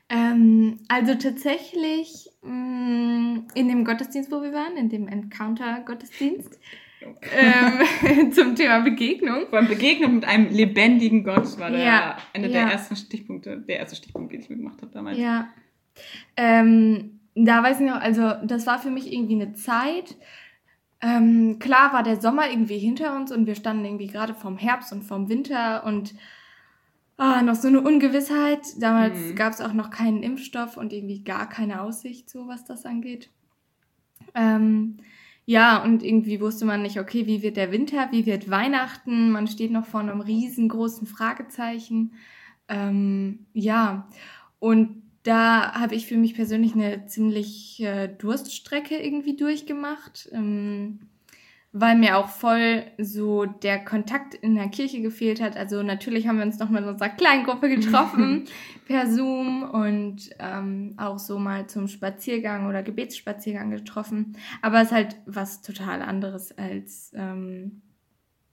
Ähm, 0.09 0.79
also 0.87 1.15
tatsächlich 1.15 2.29
mh, 2.41 2.51
mm, 2.51 3.47
in 3.55 3.67
dem 3.67 3.83
Gottesdienst, 3.83 4.31
wo 4.31 4.41
wir 4.41 4.53
waren, 4.53 4.77
in 4.77 4.89
dem 4.89 5.07
Encounter-Gottesdienst, 5.07 6.57
ähm, 7.01 8.31
zum 8.31 8.55
Thema 8.55 8.79
Begegnung. 8.81 9.47
Vor 9.49 9.59
allem 9.59 9.67
Begegnung 9.67 10.15
mit 10.15 10.25
einem 10.25 10.49
lebendigen 10.49 11.23
Gott 11.23 11.59
war 11.59 11.69
da 11.71 11.77
Ja, 11.77 12.17
einer 12.33 12.47
ja. 12.47 12.63
der 12.65 12.71
ersten 12.73 12.95
Stichpunkte, 12.95 13.57
der 13.67 13.79
erste 13.79 13.95
Stichpunkt, 13.95 14.33
den 14.33 14.41
ich 14.41 14.49
mitgemacht 14.49 14.81
habe 14.81 14.91
damals. 14.91 15.17
Ja. 15.17 15.47
Ähm, 16.35 17.19
da 17.35 17.61
weiß 17.63 17.79
ich 17.79 17.85
noch, 17.87 17.99
also 18.01 18.33
das 18.45 18.65
war 18.65 18.79
für 18.79 18.89
mich 18.89 19.11
irgendwie 19.13 19.35
eine 19.35 19.53
Zeit. 19.53 20.15
Ähm, 21.01 21.59
klar 21.59 21.93
war 21.93 22.01
der 22.01 22.19
Sommer 22.19 22.49
irgendwie 22.49 22.79
hinter 22.79 23.15
uns 23.15 23.31
und 23.31 23.45
wir 23.45 23.53
standen 23.55 23.85
irgendwie 23.85 24.07
gerade 24.07 24.33
vorm 24.33 24.57
Herbst 24.57 24.91
und 24.91 25.03
vorm 25.03 25.29
Winter 25.29 25.83
und 25.85 26.15
ah, 27.17 27.41
noch 27.43 27.53
so 27.55 27.67
eine 27.67 27.81
Ungewissheit. 27.81 28.61
Damals 28.79 29.19
Mhm. 29.19 29.35
gab 29.35 29.53
es 29.53 29.61
auch 29.61 29.73
noch 29.73 29.91
keinen 29.91 30.23
Impfstoff 30.23 30.77
und 30.77 30.93
irgendwie 30.93 31.23
gar 31.23 31.47
keine 31.47 31.81
Aussicht, 31.81 32.29
so 32.29 32.47
was 32.47 32.65
das 32.65 32.85
angeht. 32.85 33.29
Ähm, 34.33 34.97
ja, 35.49 35.81
und 35.81 36.03
irgendwie 36.03 36.41
wusste 36.41 36.65
man 36.65 36.81
nicht, 36.81 36.99
okay, 36.99 37.25
wie 37.25 37.41
wird 37.41 37.55
der 37.55 37.71
Winter, 37.71 38.09
wie 38.11 38.25
wird 38.25 38.49
Weihnachten? 38.49 39.31
Man 39.31 39.47
steht 39.47 39.71
noch 39.71 39.85
vor 39.85 40.01
einem 40.01 40.19
riesengroßen 40.19 41.07
Fragezeichen. 41.07 42.15
Ähm, 42.67 43.45
ja, 43.53 44.09
und 44.59 45.03
da 45.23 45.73
habe 45.73 45.95
ich 45.95 46.05
für 46.05 46.17
mich 46.17 46.35
persönlich 46.35 46.73
eine 46.75 47.05
ziemlich 47.05 47.81
äh, 47.81 48.09
Durststrecke 48.09 48.97
irgendwie 48.97 49.37
durchgemacht, 49.37 50.29
ähm, 50.33 50.99
weil 51.71 51.97
mir 51.97 52.17
auch 52.17 52.29
voll 52.29 52.85
so 52.97 53.45
der 53.45 53.83
Kontakt 53.83 54.33
in 54.33 54.55
der 54.55 54.69
Kirche 54.69 55.01
gefehlt 55.01 55.41
hat. 55.41 55.57
Also 55.57 55.83
natürlich 55.83 56.27
haben 56.27 56.37
wir 56.37 56.45
uns 56.45 56.59
noch 56.59 56.69
mal 56.69 56.81
in 56.81 56.89
unserer 56.89 57.09
Kleingruppe 57.09 57.69
getroffen 57.69 58.45
per 58.87 59.07
Zoom 59.07 59.63
und 59.63 60.29
ähm, 60.39 60.93
auch 60.97 61.19
so 61.19 61.37
mal 61.39 61.67
zum 61.67 61.87
Spaziergang 61.87 62.67
oder 62.67 62.83
Gebetsspaziergang 62.83 63.69
getroffen. 63.69 64.37
Aber 64.61 64.81
es 64.81 64.87
ist 64.87 64.93
halt 64.93 65.15
was 65.25 65.61
total 65.61 66.01
anderes 66.01 66.57
als 66.57 67.11
ähm, 67.15 67.81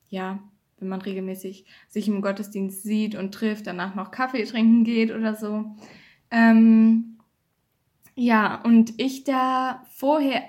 ja, 0.09 0.39
wenn 0.79 0.89
man 0.89 1.01
regelmäßig 1.01 1.67
sich 1.89 2.09
im 2.09 2.21
Gottesdienst 2.21 2.83
sieht 2.83 3.15
und 3.15 3.33
trifft, 3.33 3.67
danach 3.67 3.95
noch 3.95 4.11
Kaffee 4.11 4.45
trinken 4.45 4.85
geht 4.85 5.13
oder 5.13 5.35
so. 5.35 5.65
Ähm, 6.31 7.19
ja, 8.15 8.61
und 8.63 8.95
ich 9.01 9.25
da 9.25 9.85
vorher, 9.97 10.43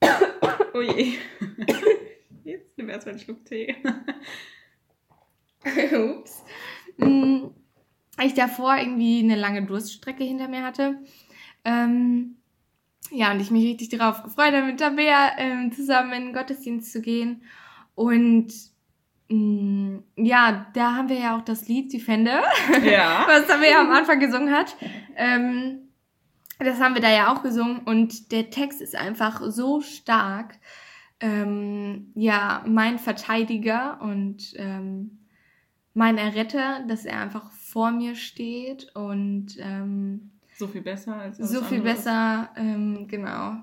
Oh 0.74 0.80
je. 0.80 1.12
Nimm 2.82 2.90
erstmal 2.90 3.14
einen 3.14 3.22
Schluck 3.22 3.44
Tee. 3.44 3.76
ups, 5.94 6.42
Mm, 6.98 7.46
ich 8.20 8.34
davor 8.34 8.76
irgendwie 8.76 9.20
eine 9.20 9.36
lange 9.36 9.64
Durststrecke 9.64 10.24
hinter 10.24 10.48
mir 10.48 10.64
hatte. 10.64 10.98
Ähm, 11.64 12.38
ja, 13.12 13.30
und 13.30 13.40
ich 13.40 13.52
mich 13.52 13.64
richtig 13.64 13.88
darauf 13.90 14.24
gefreut 14.24 14.52
habe, 14.52 14.66
mit 14.66 14.80
Tabea 14.80 15.38
ähm, 15.38 15.70
zusammen 15.70 16.12
in 16.12 16.24
den 16.24 16.32
Gottesdienst 16.34 16.90
zu 16.90 17.00
gehen. 17.00 17.44
Und 17.94 18.52
mm, 19.28 19.98
ja, 20.16 20.66
da 20.74 20.96
haben 20.96 21.08
wir 21.08 21.20
ja 21.20 21.36
auch 21.36 21.42
das 21.42 21.68
Lied 21.68 21.92
Defender. 21.92 22.42
Ja. 22.82 23.24
was 23.28 23.46
Tabea 23.46 23.80
am 23.80 23.92
Anfang 23.92 24.18
gesungen 24.18 24.52
hat. 24.52 24.76
Ähm, 25.14 25.88
das 26.58 26.80
haben 26.80 26.94
wir 26.94 27.02
da 27.02 27.12
ja 27.12 27.32
auch 27.32 27.44
gesungen 27.44 27.78
und 27.84 28.32
der 28.32 28.50
Text 28.50 28.82
ist 28.82 28.96
einfach 28.96 29.40
so 29.46 29.80
stark. 29.80 30.58
Ähm, 31.22 32.10
ja, 32.14 32.62
mein 32.66 32.98
Verteidiger 32.98 34.00
und 34.02 34.52
ähm, 34.56 35.18
mein 35.94 36.18
Erretter, 36.18 36.84
dass 36.88 37.04
er 37.04 37.20
einfach 37.20 37.50
vor 37.52 37.90
mir 37.92 38.14
steht 38.14 38.94
und 38.94 39.56
ähm, 39.58 40.32
So 40.56 40.66
viel 40.66 40.82
besser 40.82 41.16
als 41.16 41.38
so 41.38 41.62
viel 41.62 41.78
andere. 41.78 41.94
besser, 41.94 42.50
ähm, 42.56 43.06
genau. 43.08 43.54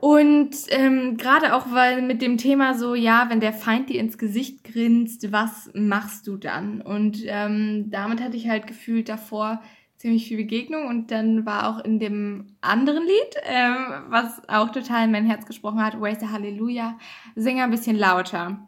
Und 0.00 0.56
ähm, 0.70 1.18
gerade 1.18 1.54
auch, 1.54 1.72
weil 1.72 2.00
mit 2.00 2.22
dem 2.22 2.38
Thema 2.38 2.74
so, 2.74 2.94
ja, 2.94 3.26
wenn 3.28 3.40
der 3.40 3.52
Feind 3.52 3.90
dir 3.90 4.00
ins 4.00 4.16
Gesicht 4.16 4.64
grinst, 4.64 5.30
was 5.30 5.70
machst 5.74 6.26
du 6.26 6.38
dann? 6.38 6.80
Und 6.80 7.18
ähm, 7.26 7.90
damit 7.90 8.22
hatte 8.22 8.36
ich 8.38 8.48
halt 8.48 8.66
gefühlt 8.66 9.10
davor 9.10 9.60
ziemlich 10.00 10.26
viel 10.26 10.38
Begegnung 10.38 10.86
und 10.86 11.10
dann 11.10 11.44
war 11.44 11.68
auch 11.68 11.84
in 11.84 11.98
dem 11.98 12.56
anderen 12.62 13.02
Lied, 13.02 13.36
ähm, 13.42 13.76
was 14.08 14.40
auch 14.48 14.70
total 14.70 15.04
in 15.04 15.10
mein 15.10 15.26
Herz 15.26 15.44
gesprochen 15.44 15.84
hat, 15.84 15.94
Raise 16.00 16.20
the 16.20 16.28
Hallelujah, 16.28 16.98
Sänger 17.36 17.64
ein 17.64 17.70
bisschen 17.70 17.96
lauter. 17.96 18.66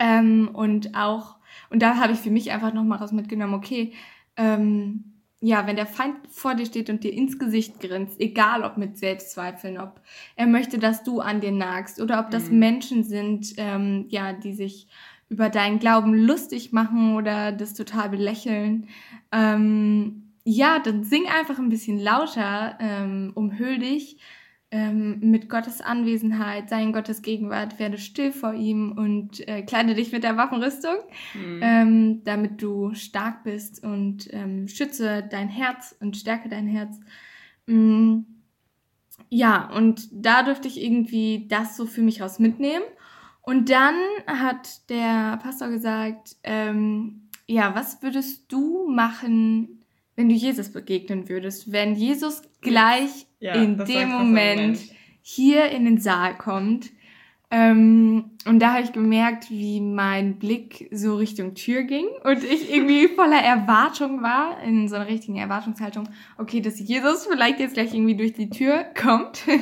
Ähm, 0.00 0.50
und 0.52 0.96
auch, 0.96 1.36
und 1.70 1.82
da 1.82 1.98
habe 1.98 2.14
ich 2.14 2.18
für 2.18 2.32
mich 2.32 2.50
einfach 2.50 2.74
nochmal 2.74 2.98
raus 2.98 3.12
mitgenommen, 3.12 3.54
okay, 3.54 3.92
ähm, 4.36 5.04
ja, 5.40 5.68
wenn 5.68 5.76
der 5.76 5.86
Feind 5.86 6.16
vor 6.30 6.56
dir 6.56 6.66
steht 6.66 6.90
und 6.90 7.04
dir 7.04 7.12
ins 7.12 7.38
Gesicht 7.38 7.78
grinst, 7.78 8.18
egal 8.18 8.64
ob 8.64 8.76
mit 8.76 8.96
Selbstzweifeln, 8.98 9.78
ob 9.78 10.00
er 10.34 10.48
möchte, 10.48 10.78
dass 10.78 11.04
du 11.04 11.20
an 11.20 11.40
dir 11.42 11.52
nagst 11.52 12.00
oder 12.00 12.18
ob 12.18 12.30
das 12.32 12.50
Mhm. 12.50 12.58
Menschen 12.58 13.04
sind, 13.04 13.52
ähm, 13.58 14.06
ja, 14.08 14.32
die 14.32 14.54
sich 14.54 14.88
über 15.28 15.48
deinen 15.48 15.78
Glauben 15.78 16.14
lustig 16.14 16.72
machen 16.72 17.14
oder 17.14 17.52
das 17.52 17.74
total 17.74 18.08
belächeln, 18.08 18.88
ähm, 19.32 20.23
ja, 20.44 20.78
dann 20.78 21.04
sing 21.04 21.26
einfach 21.26 21.58
ein 21.58 21.70
bisschen 21.70 21.98
lauter, 21.98 22.76
ähm, 22.80 23.32
umhüll 23.34 23.78
dich 23.78 24.18
ähm, 24.70 25.20
mit 25.20 25.48
Gottes 25.48 25.80
Anwesenheit, 25.80 26.68
sei 26.68 26.82
in 26.82 26.92
Gottes 26.92 27.22
Gegenwart, 27.22 27.78
werde 27.78 27.96
still 27.96 28.32
vor 28.32 28.54
ihm 28.54 28.92
und 28.92 29.46
äh, 29.48 29.62
kleide 29.62 29.94
dich 29.94 30.12
mit 30.12 30.24
der 30.24 30.36
Waffenrüstung 30.36 30.96
Mhm. 31.34 31.60
ähm, 31.62 32.24
damit 32.24 32.60
du 32.60 32.92
stark 32.94 33.44
bist 33.44 33.82
und 33.84 34.28
ähm, 34.32 34.68
schütze 34.68 35.22
dein 35.22 35.48
Herz 35.48 35.96
und 36.00 36.16
stärke 36.16 36.48
dein 36.48 36.66
Herz. 36.66 36.98
Mm, 37.66 38.20
ja, 39.30 39.70
und 39.74 40.08
da 40.12 40.42
durfte 40.42 40.68
ich 40.68 40.82
irgendwie 40.82 41.46
das 41.48 41.76
so 41.76 41.86
für 41.86 42.02
mich 42.02 42.20
raus 42.20 42.38
mitnehmen. 42.38 42.84
Und 43.42 43.70
dann 43.70 43.94
hat 44.26 44.88
der 44.90 45.38
Pastor 45.42 45.68
gesagt, 45.68 46.36
ähm, 46.42 47.28
ja, 47.46 47.74
was 47.74 48.02
würdest 48.02 48.50
du 48.50 48.88
machen, 48.88 49.83
wenn 50.16 50.28
du 50.28 50.34
Jesus 50.34 50.70
begegnen 50.72 51.28
würdest? 51.28 51.72
Wenn 51.72 51.94
Jesus 51.94 52.42
gleich 52.60 53.26
Ja, 53.40 53.54
in 53.54 53.78
dem 53.78 54.10
Moment, 54.10 54.60
Moment. 54.60 54.80
hier 55.22 55.70
in 55.70 55.84
den 55.84 55.98
Saal 55.98 56.36
kommt. 56.36 56.90
Ähm, 57.50 58.30
und 58.46 58.58
da 58.58 58.72
habe 58.72 58.82
ich 58.82 58.92
gemerkt, 58.92 59.50
wie 59.50 59.80
mein 59.80 60.38
Blick 60.38 60.88
so 60.90 61.14
Richtung 61.16 61.54
Tür 61.54 61.82
ging 61.82 62.06
und 62.24 62.42
ich 62.42 62.72
irgendwie 62.72 63.06
voller 63.14 63.40
Erwartung 63.40 64.22
war, 64.22 64.60
in 64.62 64.88
so 64.88 64.96
einer 64.96 65.06
richtigen 65.06 65.36
Erwartungshaltung, 65.36 66.08
okay, 66.38 66.60
dass 66.60 66.80
Jesus 66.80 67.26
vielleicht 67.26 67.60
jetzt 67.60 67.74
gleich 67.74 67.94
irgendwie 67.94 68.16
durch 68.16 68.32
die 68.32 68.50
Tür 68.50 68.84
kommt. 69.00 69.42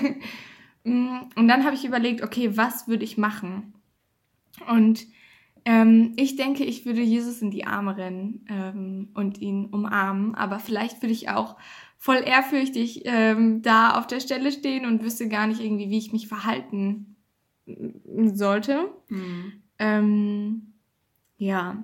Mm, 0.85 1.31
und 1.37 1.47
dann 1.47 1.65
habe 1.65 1.77
ich 1.77 1.85
überlegt, 1.85 2.25
okay, 2.25 2.57
was 2.57 2.89
würde 2.89 3.05
ich 3.05 3.17
machen? 3.17 3.73
Und 4.69 5.07
ähm, 5.65 6.13
ich 6.17 6.37
denke, 6.37 6.65
ich 6.65 6.85
würde 6.87 7.01
Jesus 7.03 7.41
in 7.43 7.51
die 7.51 7.67
Arme 7.67 7.97
rennen 7.97 8.45
ähm, 8.49 9.09
und 9.15 9.39
ihn 9.39 9.67
umarmen, 9.67 10.35
aber 10.35 10.59
vielleicht 10.59 11.03
würde 11.03 11.13
ich 11.13 11.29
auch 11.29 11.57
voll 11.99 12.23
ehrfürchtig 12.25 13.03
ähm, 13.05 13.63
da 13.63 13.97
auf 13.99 14.07
der 14.07 14.21
Stelle 14.21 14.51
stehen 14.51 14.87
und 14.87 15.03
wüsste 15.05 15.29
gar 15.29 15.47
nicht 15.47 15.61
irgendwie, 15.61 15.89
wie 15.89 15.99
ich 15.99 16.13
mich 16.13 16.27
verhalten 16.27 17.17
sollte. 18.35 18.91
Mhm. 19.09 19.53
Ja. 21.39 21.83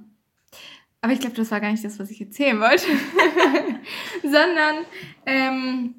Aber 1.01 1.12
ich 1.12 1.21
glaube, 1.21 1.37
das 1.37 1.51
war 1.51 1.61
gar 1.61 1.71
nicht 1.71 1.85
das, 1.85 1.99
was 1.99 2.11
ich 2.11 2.21
erzählen 2.21 2.61
wollte. 2.61 2.87
Sondern, 4.23 4.85
ähm, 5.27 5.95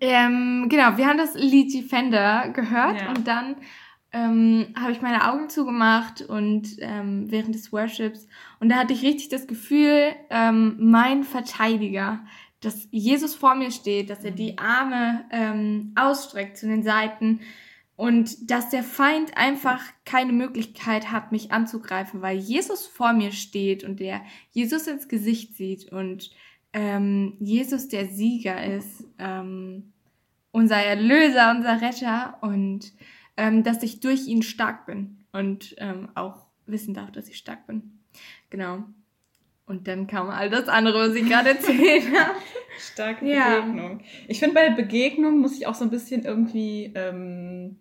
ähm, 0.00 0.66
genau, 0.68 0.96
wir 0.96 1.06
haben 1.06 1.18
das 1.18 1.34
Lied 1.34 1.72
Defender 1.74 2.48
gehört 2.50 3.00
Ja. 3.00 3.10
und 3.10 3.26
dann 3.26 3.56
ähm, 4.18 4.66
habe 4.78 4.92
ich 4.92 5.00
meine 5.00 5.30
Augen 5.30 5.48
zugemacht 5.48 6.22
und 6.22 6.76
ähm, 6.80 7.30
während 7.30 7.54
des 7.54 7.72
Worships. 7.72 8.26
Und 8.58 8.70
da 8.70 8.76
hatte 8.76 8.92
ich 8.92 9.02
richtig 9.02 9.28
das 9.28 9.46
Gefühl, 9.46 10.12
ähm, 10.30 10.76
mein 10.78 11.22
Verteidiger, 11.22 12.20
dass 12.60 12.88
Jesus 12.90 13.36
vor 13.36 13.54
mir 13.54 13.70
steht, 13.70 14.10
dass 14.10 14.24
er 14.24 14.32
die 14.32 14.58
Arme 14.58 15.24
ähm, 15.30 15.92
ausstreckt 15.94 16.56
zu 16.56 16.66
den 16.66 16.82
Seiten 16.82 17.40
und 17.94 18.50
dass 18.50 18.70
der 18.70 18.82
Feind 18.82 19.36
einfach 19.36 19.82
keine 20.04 20.32
Möglichkeit 20.32 21.12
hat, 21.12 21.30
mich 21.30 21.52
anzugreifen, 21.52 22.20
weil 22.20 22.38
Jesus 22.38 22.86
vor 22.86 23.12
mir 23.12 23.30
steht 23.30 23.84
und 23.84 24.00
der 24.00 24.22
Jesus 24.50 24.86
ins 24.88 25.08
Gesicht 25.08 25.56
sieht 25.56 25.92
und 25.92 26.30
ähm, 26.72 27.36
Jesus 27.38 27.88
der 27.88 28.06
Sieger 28.06 28.64
ist, 28.64 29.04
ähm, 29.18 29.92
unser 30.50 30.76
Erlöser, 30.76 31.54
unser 31.56 31.80
Retter 31.80 32.38
und 32.40 32.92
ähm, 33.38 33.62
dass 33.62 33.82
ich 33.82 34.00
durch 34.00 34.26
ihn 34.26 34.42
stark 34.42 34.84
bin 34.84 35.16
und 35.32 35.74
ähm, 35.78 36.08
auch 36.14 36.44
wissen 36.66 36.92
darf, 36.92 37.10
dass 37.12 37.28
ich 37.28 37.36
stark 37.38 37.66
bin. 37.66 37.98
Genau. 38.50 38.84
Und 39.64 39.86
dann 39.86 40.06
kam 40.06 40.28
all 40.30 40.50
das 40.50 40.68
andere, 40.68 41.08
was 41.08 41.14
ich 41.14 41.26
gerade 41.28 41.50
erzählt 41.50 42.04
habe. 42.18 42.34
Starke 42.78 43.26
Ja. 43.26 43.60
Begegnung. 43.60 44.00
Ich 44.26 44.38
finde, 44.38 44.54
bei 44.54 44.68
der 44.68 44.74
Begegnung 44.76 45.38
muss 45.40 45.56
ich 45.56 45.66
auch 45.66 45.74
so 45.74 45.84
ein 45.84 45.90
bisschen 45.90 46.24
irgendwie 46.24 46.92
ähm, 46.94 47.76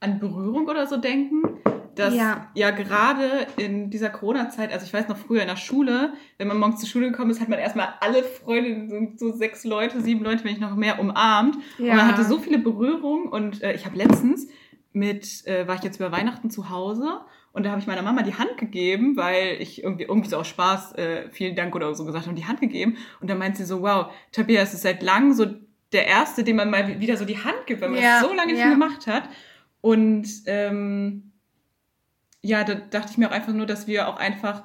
an 0.00 0.18
Berührung 0.20 0.68
oder 0.68 0.86
so 0.86 0.96
denken. 0.96 1.42
Dass 1.94 2.14
ja, 2.14 2.48
Ja. 2.54 2.70
gerade 2.70 3.46
in 3.56 3.90
dieser 3.90 4.10
Corona-Zeit, 4.10 4.72
also 4.72 4.86
ich 4.86 4.92
weiß 4.92 5.08
noch 5.08 5.16
früher 5.16 5.40
in 5.42 5.48
der 5.48 5.56
Schule, 5.56 6.12
wenn 6.36 6.46
man 6.46 6.58
morgens 6.58 6.78
zur 6.80 6.88
Schule 6.88 7.10
gekommen 7.10 7.30
ist, 7.32 7.40
hat 7.40 7.48
man 7.48 7.58
erstmal 7.58 7.88
alle 8.00 8.22
Freunde, 8.22 8.88
so, 9.16 9.30
so 9.30 9.36
sechs 9.36 9.64
Leute, 9.64 10.00
sieben 10.00 10.22
Leute, 10.22 10.44
wenn 10.44 10.52
nicht 10.52 10.60
noch 10.60 10.76
mehr, 10.76 11.00
umarmt. 11.00 11.56
Ja. 11.78 11.92
Und 11.92 11.96
man 11.96 12.06
hatte 12.06 12.22
so 12.24 12.38
viele 12.38 12.58
Berührungen 12.58 13.26
und 13.28 13.62
äh, 13.62 13.72
ich 13.74 13.84
habe 13.84 13.96
letztens 13.96 14.46
mit, 14.92 15.46
äh, 15.46 15.66
war 15.68 15.74
ich 15.76 15.82
jetzt 15.82 15.96
über 16.00 16.10
Weihnachten 16.12 16.50
zu 16.50 16.70
Hause 16.70 17.20
und 17.52 17.64
da 17.64 17.70
habe 17.70 17.80
ich 17.80 17.86
meiner 17.86 18.02
Mama 18.02 18.22
die 18.22 18.34
Hand 18.34 18.56
gegeben, 18.56 19.16
weil 19.16 19.56
ich 19.60 19.82
irgendwie, 19.82 20.04
irgendwie 20.04 20.28
so 20.28 20.36
aus 20.38 20.48
Spaß 20.48 20.94
äh, 20.94 21.30
vielen 21.30 21.56
Dank 21.56 21.74
oder 21.74 21.94
so 21.94 22.04
gesagt 22.04 22.26
habe, 22.26 22.36
die 22.36 22.46
Hand 22.46 22.60
gegeben. 22.60 22.96
Und 23.20 23.28
dann 23.30 23.38
meint 23.38 23.56
sie 23.56 23.64
so, 23.64 23.82
wow, 23.82 24.12
Tabea, 24.32 24.62
es 24.62 24.74
ist 24.74 24.82
seit 24.82 25.02
langem 25.02 25.32
so 25.32 25.46
der 25.92 26.06
Erste, 26.06 26.44
dem 26.44 26.56
man 26.56 26.70
mal 26.70 27.00
wieder 27.00 27.16
so 27.16 27.24
die 27.24 27.42
Hand 27.42 27.66
gibt, 27.66 27.80
weil 27.80 27.88
man 27.88 28.00
Ja, 28.02 28.20
das 28.20 28.28
so 28.28 28.34
lange 28.34 28.52
nicht 28.52 28.60
ja. 28.60 28.66
mehr 28.66 28.74
gemacht 28.74 29.06
hat. 29.06 29.28
Und 29.80 30.28
ähm, 30.46 31.32
ja, 32.42 32.64
da 32.64 32.74
dachte 32.74 33.08
ich 33.12 33.18
mir 33.18 33.28
auch 33.28 33.32
einfach 33.32 33.52
nur, 33.54 33.66
dass 33.66 33.86
wir 33.86 34.08
auch 34.08 34.16
einfach, 34.18 34.62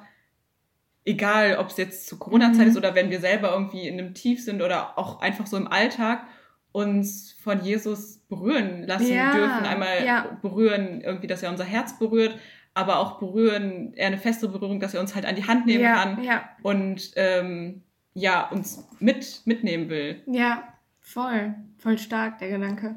egal 1.04 1.56
ob 1.58 1.68
es 1.68 1.76
jetzt 1.76 2.06
zur 2.06 2.18
Corona-Zeit 2.18 2.66
Mhm. 2.66 2.70
ist 2.70 2.76
oder 2.76 2.94
wenn 2.94 3.10
wir 3.10 3.20
selber 3.20 3.52
irgendwie 3.52 3.88
in 3.88 3.98
einem 3.98 4.14
Tief 4.14 4.42
sind 4.44 4.62
oder 4.62 4.98
auch 4.98 5.20
einfach 5.20 5.46
so 5.46 5.56
im 5.56 5.66
Alltag, 5.66 6.26
uns 6.74 7.30
von 7.40 7.62
Jesus 7.62 8.18
berühren 8.28 8.82
lassen 8.82 9.14
Ja, 9.14 9.32
dürfen. 9.32 9.64
Einmal 9.64 10.04
ja. 10.04 10.38
berühren, 10.42 11.02
irgendwie, 11.02 11.28
dass 11.28 11.40
er 11.44 11.50
unser 11.50 11.62
Herz 11.62 12.00
berührt, 12.00 12.36
aber 12.74 12.98
auch 12.98 13.20
berühren, 13.20 13.94
eher 13.94 14.08
eine 14.08 14.18
feste 14.18 14.48
Berührung, 14.48 14.80
dass 14.80 14.92
er 14.92 15.00
uns 15.00 15.14
halt 15.14 15.24
an 15.24 15.36
die 15.36 15.46
Hand 15.46 15.66
nehmen 15.66 15.84
ja, 15.84 15.94
kann 15.94 16.18
und 16.64 17.12
ähm, 17.14 17.82
ja, 18.12 18.48
uns 18.48 18.88
mit, 18.98 19.42
mitnehmen 19.44 19.88
will. 19.88 20.20
ja, 20.26 20.64
voll. 21.00 21.54
Voll 21.78 21.96
stark, 21.98 22.38
der 22.40 22.48
Gedanke. 22.48 22.96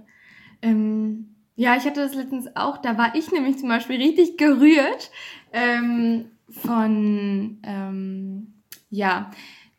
Ähm, 0.64 1.36
ja, 1.56 1.76
ich 1.76 1.86
hatte 1.86 2.02
das 2.02 2.16
letztens 2.16 2.48
auch, 2.56 2.78
da 2.78 2.98
war 2.98 3.14
ich 3.14 3.32
nämlich 3.32 3.60
zum 3.60 3.70
Beispiel 3.70 3.98
richtig 3.98 4.38
gerührt 4.38 5.12
ähm, 5.54 6.32
von, 6.50 7.60
ähm, 7.62 8.54
ja, 8.90 9.30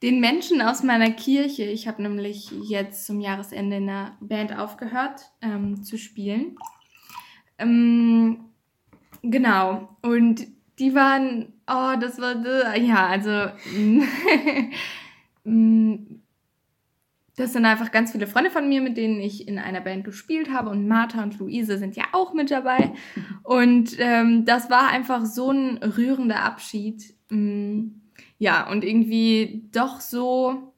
den 0.03 0.21
Menschen 0.21 0.63
aus 0.63 0.83
meiner 0.83 1.11
Kirche. 1.11 1.65
Ich 1.65 1.89
habe 1.89 2.03
nämlich 2.03 2.51
jetzt 2.69 3.07
zum 3.07 3.21
Jahresende 3.21 3.77
in 3.77 3.87
der 3.87 4.17
Band 4.21 4.57
aufgehört 4.57 5.33
ähm, 5.43 5.83
zu 5.83 5.99
spielen. 5.99 6.57
Ähm, 7.59 8.45
genau. 9.23 9.97
Und 10.03 10.47
die 10.79 10.95
waren, 10.95 11.53
oh, 11.67 11.95
das 12.01 12.21
war, 12.21 12.77
ja, 12.77 13.09
also, 13.09 13.51
mm, 15.45 16.21
das 17.35 17.53
sind 17.53 17.65
einfach 17.65 17.91
ganz 17.91 18.13
viele 18.13 18.27
Freunde 18.27 18.51
von 18.51 18.69
mir, 18.69 18.81
mit 18.81 18.97
denen 18.97 19.21
ich 19.21 19.47
in 19.47 19.59
einer 19.59 19.81
Band 19.81 20.05
gespielt 20.05 20.51
habe. 20.51 20.71
Und 20.71 20.87
Martha 20.87 21.23
und 21.23 21.39
Luise 21.39 21.79
sind 21.79 21.97
ja 21.97 22.05
auch 22.13 22.35
mit 22.35 22.51
dabei. 22.51 22.93
Und 23.45 23.97
ähm, 23.99 24.45
das 24.45 24.71
war 24.71 24.89
einfach 24.89 25.25
so 25.25 25.51
ein 25.51 25.79
rührender 25.79 26.43
Abschied. 26.43 27.15
Mm, 27.31 27.91
ja, 28.39 28.71
und 28.71 28.85
irgendwie 28.85 29.69
doch 29.73 30.01
so 30.01 30.73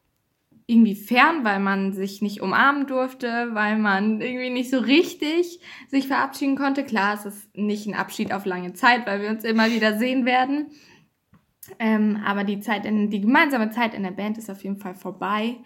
irgendwie 0.66 0.94
fern, 0.94 1.44
weil 1.44 1.59
man 1.59 1.92
sich 1.92 2.23
nicht 2.23 2.40
umarmen 2.40 2.87
durfte, 2.87 3.51
weil 3.53 3.77
man 3.77 4.20
irgendwie 4.20 4.51
nicht 4.51 4.70
so 4.70 4.79
richtig 4.79 5.61
sich 5.88 6.07
verabschieden 6.07 6.57
konnte. 6.57 6.85
Klar, 6.85 7.14
es 7.14 7.27
ist 7.27 7.57
nicht 7.57 7.87
ein 7.87 7.94
Abschied 7.94 8.33
auf 8.33 8.46
lange 8.46 8.73
Zeit, 8.73 9.05
weil 9.07 9.20
wir 9.20 9.31
uns 9.31 9.42
immer 9.42 9.70
wieder 9.70 9.99
sehen 9.99 10.25
werden. 10.25 10.68
Ähm, 11.79 12.23
aber 12.25 12.44
die 12.44 12.61
Zeit 12.61 12.87
in, 12.87 13.11
die 13.11 13.20
gemeinsame 13.20 13.70
Zeit 13.70 13.94
in 13.94 14.05
der 14.05 14.12
Band 14.12 14.38
ist 14.38 14.51
auf 14.51 14.62
jeden 14.62 14.79
Fall 14.79 14.94
vorbei. 14.94 15.57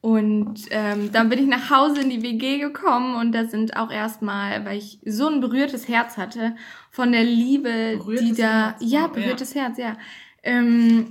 Und 0.00 0.64
ähm, 0.70 1.12
dann 1.12 1.28
bin 1.28 1.38
ich 1.38 1.46
nach 1.46 1.70
Hause 1.70 2.00
in 2.00 2.10
die 2.10 2.22
WG 2.22 2.58
gekommen 2.58 3.16
und 3.16 3.32
da 3.32 3.44
sind 3.44 3.76
auch 3.76 3.90
erstmal, 3.90 4.64
weil 4.64 4.78
ich 4.78 4.98
so 5.04 5.28
ein 5.28 5.40
berührtes 5.40 5.88
Herz 5.88 6.16
hatte, 6.16 6.56
von 6.90 7.12
der 7.12 7.22
Liebe, 7.22 7.96
Berührtes 7.98 8.24
die 8.24 8.34
da, 8.34 8.70
Herz, 8.70 8.76
ja, 8.80 9.00
ja. 9.00 9.06
berührtes 9.08 9.54
Herz, 9.54 9.76
ja, 9.76 9.96
ähm, 10.42 11.08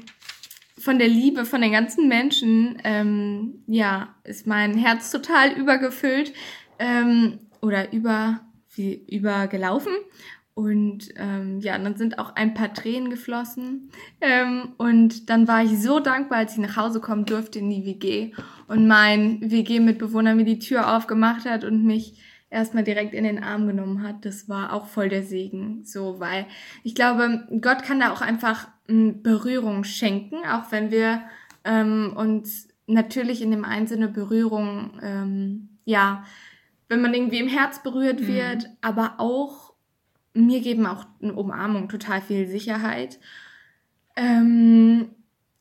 von 0.79 0.97
der 0.97 1.07
Liebe 1.07 1.45
von 1.45 1.61
den 1.61 1.71
ganzen 1.71 2.07
Menschen, 2.07 2.81
ähm, 2.83 3.63
ja, 3.67 4.15
ist 4.23 4.47
mein 4.47 4.73
Herz 4.75 5.11
total 5.11 5.51
übergefüllt 5.51 6.33
ähm, 6.79 7.39
oder 7.61 7.91
über, 7.93 8.41
wie, 8.75 9.05
übergelaufen. 9.07 9.93
Und 10.53 11.09
ähm, 11.15 11.61
ja, 11.61 11.77
dann 11.77 11.95
sind 11.95 12.19
auch 12.19 12.35
ein 12.35 12.53
paar 12.53 12.73
Tränen 12.73 13.09
geflossen. 13.09 13.91
Ähm, 14.19 14.73
und 14.77 15.29
dann 15.29 15.47
war 15.47 15.63
ich 15.63 15.81
so 15.81 16.01
dankbar, 16.01 16.39
als 16.39 16.53
ich 16.53 16.59
nach 16.59 16.75
Hause 16.75 16.99
kommen 16.99 17.25
durfte 17.25 17.59
in 17.59 17.69
die 17.69 17.85
WG 17.85 18.33
und 18.67 18.85
mein 18.85 19.39
WG-Mitbewohner 19.39 20.35
mir 20.35 20.43
die 20.43 20.59
Tür 20.59 20.97
aufgemacht 20.97 21.45
hat 21.45 21.63
und 21.63 21.85
mich 21.85 22.21
erstmal 22.49 22.83
direkt 22.83 23.13
in 23.13 23.23
den 23.23 23.41
Arm 23.41 23.67
genommen 23.67 24.03
hat. 24.03 24.25
Das 24.25 24.49
war 24.49 24.73
auch 24.73 24.87
voll 24.87 25.07
der 25.07 25.23
Segen. 25.23 25.85
So, 25.85 26.19
weil 26.19 26.45
ich 26.83 26.93
glaube, 26.93 27.47
Gott 27.61 27.83
kann 27.83 28.01
da 28.01 28.11
auch 28.11 28.21
einfach 28.21 28.67
Berührung 29.21 29.83
schenken, 29.83 30.37
auch 30.45 30.71
wenn 30.71 30.91
wir 30.91 31.21
ähm, 31.63 32.13
uns 32.15 32.67
natürlich 32.87 33.41
in 33.41 33.51
dem 33.51 33.65
Sinne 33.85 34.07
Berührung, 34.07 34.99
ähm, 35.01 35.69
ja, 35.85 36.23
wenn 36.87 37.01
man 37.01 37.13
irgendwie 37.13 37.39
im 37.39 37.47
Herz 37.47 37.83
berührt 37.83 38.21
Mhm. 38.21 38.27
wird, 38.27 38.69
aber 38.81 39.15
auch 39.19 39.73
mir 40.33 40.61
geben 40.61 40.85
auch 40.85 41.05
eine 41.21 41.33
Umarmung 41.33 41.89
total 41.89 42.21
viel 42.21 42.47
Sicherheit. 42.47 43.19
Ähm, 44.15 45.09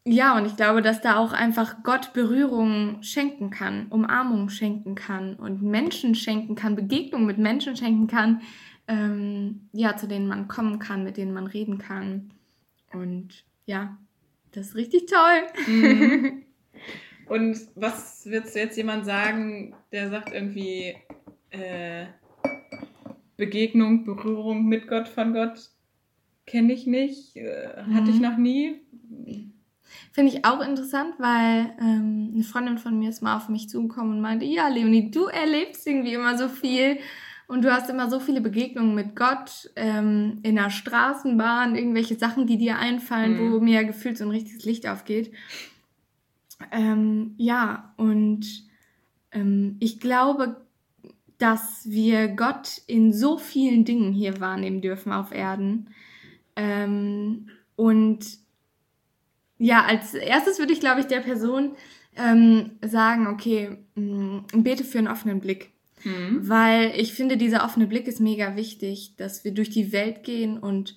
ja, 0.04 0.36
und 0.36 0.46
ich 0.46 0.56
glaube, 0.56 0.80
dass 0.80 1.02
da 1.02 1.18
auch 1.18 1.32
einfach 1.32 1.82
Gott 1.82 2.12
Berührung 2.14 3.02
schenken 3.02 3.50
kann, 3.50 3.86
Umarmung 3.90 4.48
schenken 4.48 4.94
kann 4.94 5.34
und 5.34 5.62
Menschen 5.62 6.14
schenken 6.14 6.54
kann, 6.54 6.76
Begegnung 6.76 7.26
mit 7.26 7.38
Menschen 7.38 7.76
schenken 7.76 8.06
kann, 8.06 8.40
ähm, 8.86 9.68
ja, 9.72 9.96
zu 9.96 10.08
denen 10.08 10.26
man 10.26 10.48
kommen 10.48 10.78
kann, 10.78 11.04
mit 11.04 11.18
denen 11.18 11.34
man 11.34 11.46
reden 11.46 11.76
kann. 11.76 12.30
Und 12.92 13.44
ja, 13.66 13.96
das 14.52 14.68
ist 14.68 14.74
richtig 14.76 15.06
toll. 15.06 15.42
Mhm. 15.66 16.42
Und 17.28 17.58
was 17.74 18.24
würdest 18.26 18.54
du 18.54 18.60
jetzt 18.60 18.76
jemand 18.76 19.04
sagen, 19.04 19.74
der 19.92 20.08
sagt 20.08 20.32
irgendwie 20.32 20.96
äh, 21.50 22.06
Begegnung, 23.36 24.04
Berührung 24.04 24.64
mit 24.66 24.88
Gott, 24.88 25.08
von 25.08 25.32
Gott 25.34 25.70
kenne 26.46 26.72
ich 26.72 26.86
nicht, 26.86 27.36
äh, 27.36 27.68
hatte 27.92 28.10
ich 28.10 28.16
Mhm. 28.16 28.22
noch 28.22 28.36
nie. 28.38 28.80
Finde 30.12 30.32
ich 30.32 30.44
auch 30.44 30.60
interessant, 30.60 31.14
weil 31.18 31.74
ähm, 31.80 32.30
eine 32.34 32.44
Freundin 32.44 32.78
von 32.78 32.98
mir 32.98 33.10
ist 33.10 33.22
mal 33.22 33.36
auf 33.36 33.48
mich 33.48 33.68
zugekommen 33.68 34.14
und 34.14 34.20
meinte, 34.20 34.44
ja, 34.44 34.68
Leonie, 34.68 35.10
du 35.10 35.26
erlebst 35.26 35.86
irgendwie 35.86 36.14
immer 36.14 36.36
so 36.36 36.48
viel 36.48 36.98
und 37.48 37.62
du 37.64 37.72
hast 37.72 37.90
immer 37.90 38.08
so 38.10 38.20
viele 38.20 38.40
Begegnungen 38.40 38.94
mit 38.94 39.16
Gott 39.16 39.70
ähm, 39.74 40.38
in 40.42 40.54
der 40.56 40.70
Straßenbahn, 40.70 41.74
irgendwelche 41.74 42.14
Sachen, 42.16 42.46
die 42.46 42.58
dir 42.58 42.78
einfallen, 42.78 43.38
wo 43.38 43.58
Mhm. 43.58 43.64
mir 43.64 43.84
gefühlt 43.84 44.18
so 44.18 44.24
ein 44.24 44.30
richtiges 44.30 44.64
Licht 44.64 44.86
aufgeht. 44.86 45.32
Ähm, 46.70 47.34
ja, 47.36 47.94
und 47.96 48.46
ähm, 49.32 49.76
ich 49.80 50.00
glaube, 50.00 50.66
dass 51.38 51.88
wir 51.88 52.28
Gott 52.28 52.82
in 52.86 53.12
so 53.12 53.38
vielen 53.38 53.84
Dingen 53.84 54.12
hier 54.12 54.40
wahrnehmen 54.40 54.80
dürfen 54.80 55.12
auf 55.12 55.32
Erden. 55.32 55.90
Ähm, 56.56 57.48
und 57.76 58.26
ja, 59.58 59.84
als 59.84 60.14
erstes 60.14 60.58
würde 60.58 60.72
ich, 60.72 60.80
glaube 60.80 61.00
ich, 61.00 61.06
der 61.06 61.20
Person 61.20 61.72
ähm, 62.16 62.72
sagen, 62.84 63.26
okay, 63.28 63.78
mh, 63.94 64.44
bete 64.54 64.84
für 64.84 64.98
einen 64.98 65.08
offenen 65.08 65.40
Blick. 65.40 65.70
Mhm. 66.04 66.48
Weil 66.48 66.92
ich 66.96 67.12
finde, 67.14 67.36
dieser 67.36 67.64
offene 67.64 67.86
Blick 67.86 68.06
ist 68.06 68.20
mega 68.20 68.56
wichtig, 68.56 69.14
dass 69.16 69.44
wir 69.44 69.52
durch 69.52 69.70
die 69.70 69.92
Welt 69.92 70.22
gehen 70.24 70.58
und 70.58 70.96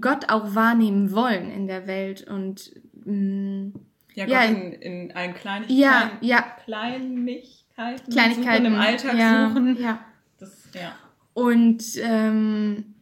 Gott 0.00 0.28
auch 0.30 0.54
wahrnehmen 0.54 1.12
wollen 1.12 1.50
in 1.50 1.66
der 1.66 1.86
Welt. 1.86 2.26
Und 2.28 2.70
mh, 3.04 3.72
Ja, 4.14 4.26
Ja, 4.26 4.46
Gott 4.46 4.56
in, 4.56 4.72
in 4.72 5.12
allen 5.16 5.34
Kleinigkeiten. 5.34 5.80
ja, 5.80 6.10
ja, 6.20 6.44
Kleinigkeiten, 6.64 8.10
Kleinigkeiten 8.10 8.64
suchen, 8.64 8.74
im 8.74 8.80
Alltag 8.80 9.18
ja, 9.18 9.48
suchen. 9.48 9.76
Ja. 9.80 10.00
Das, 10.38 10.68
ja. 10.74 10.92
Und 11.34 11.84
ähm, 12.02 12.94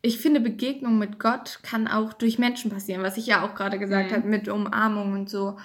ich 0.00 0.18
finde, 0.18 0.40
Begegnung 0.40 0.98
mit 0.98 1.18
Gott 1.18 1.60
kann 1.62 1.86
auch 1.88 2.12
durch 2.12 2.38
Menschen 2.38 2.70
passieren, 2.70 3.02
was 3.02 3.16
ich 3.16 3.26
ja 3.26 3.44
auch 3.44 3.54
gerade 3.54 3.78
gesagt 3.78 4.10
Mhm. 4.10 4.14
habe, 4.16 4.28
mit 4.28 4.48
Umarmung 4.48 5.12
und 5.12 5.28
so. 5.30 5.58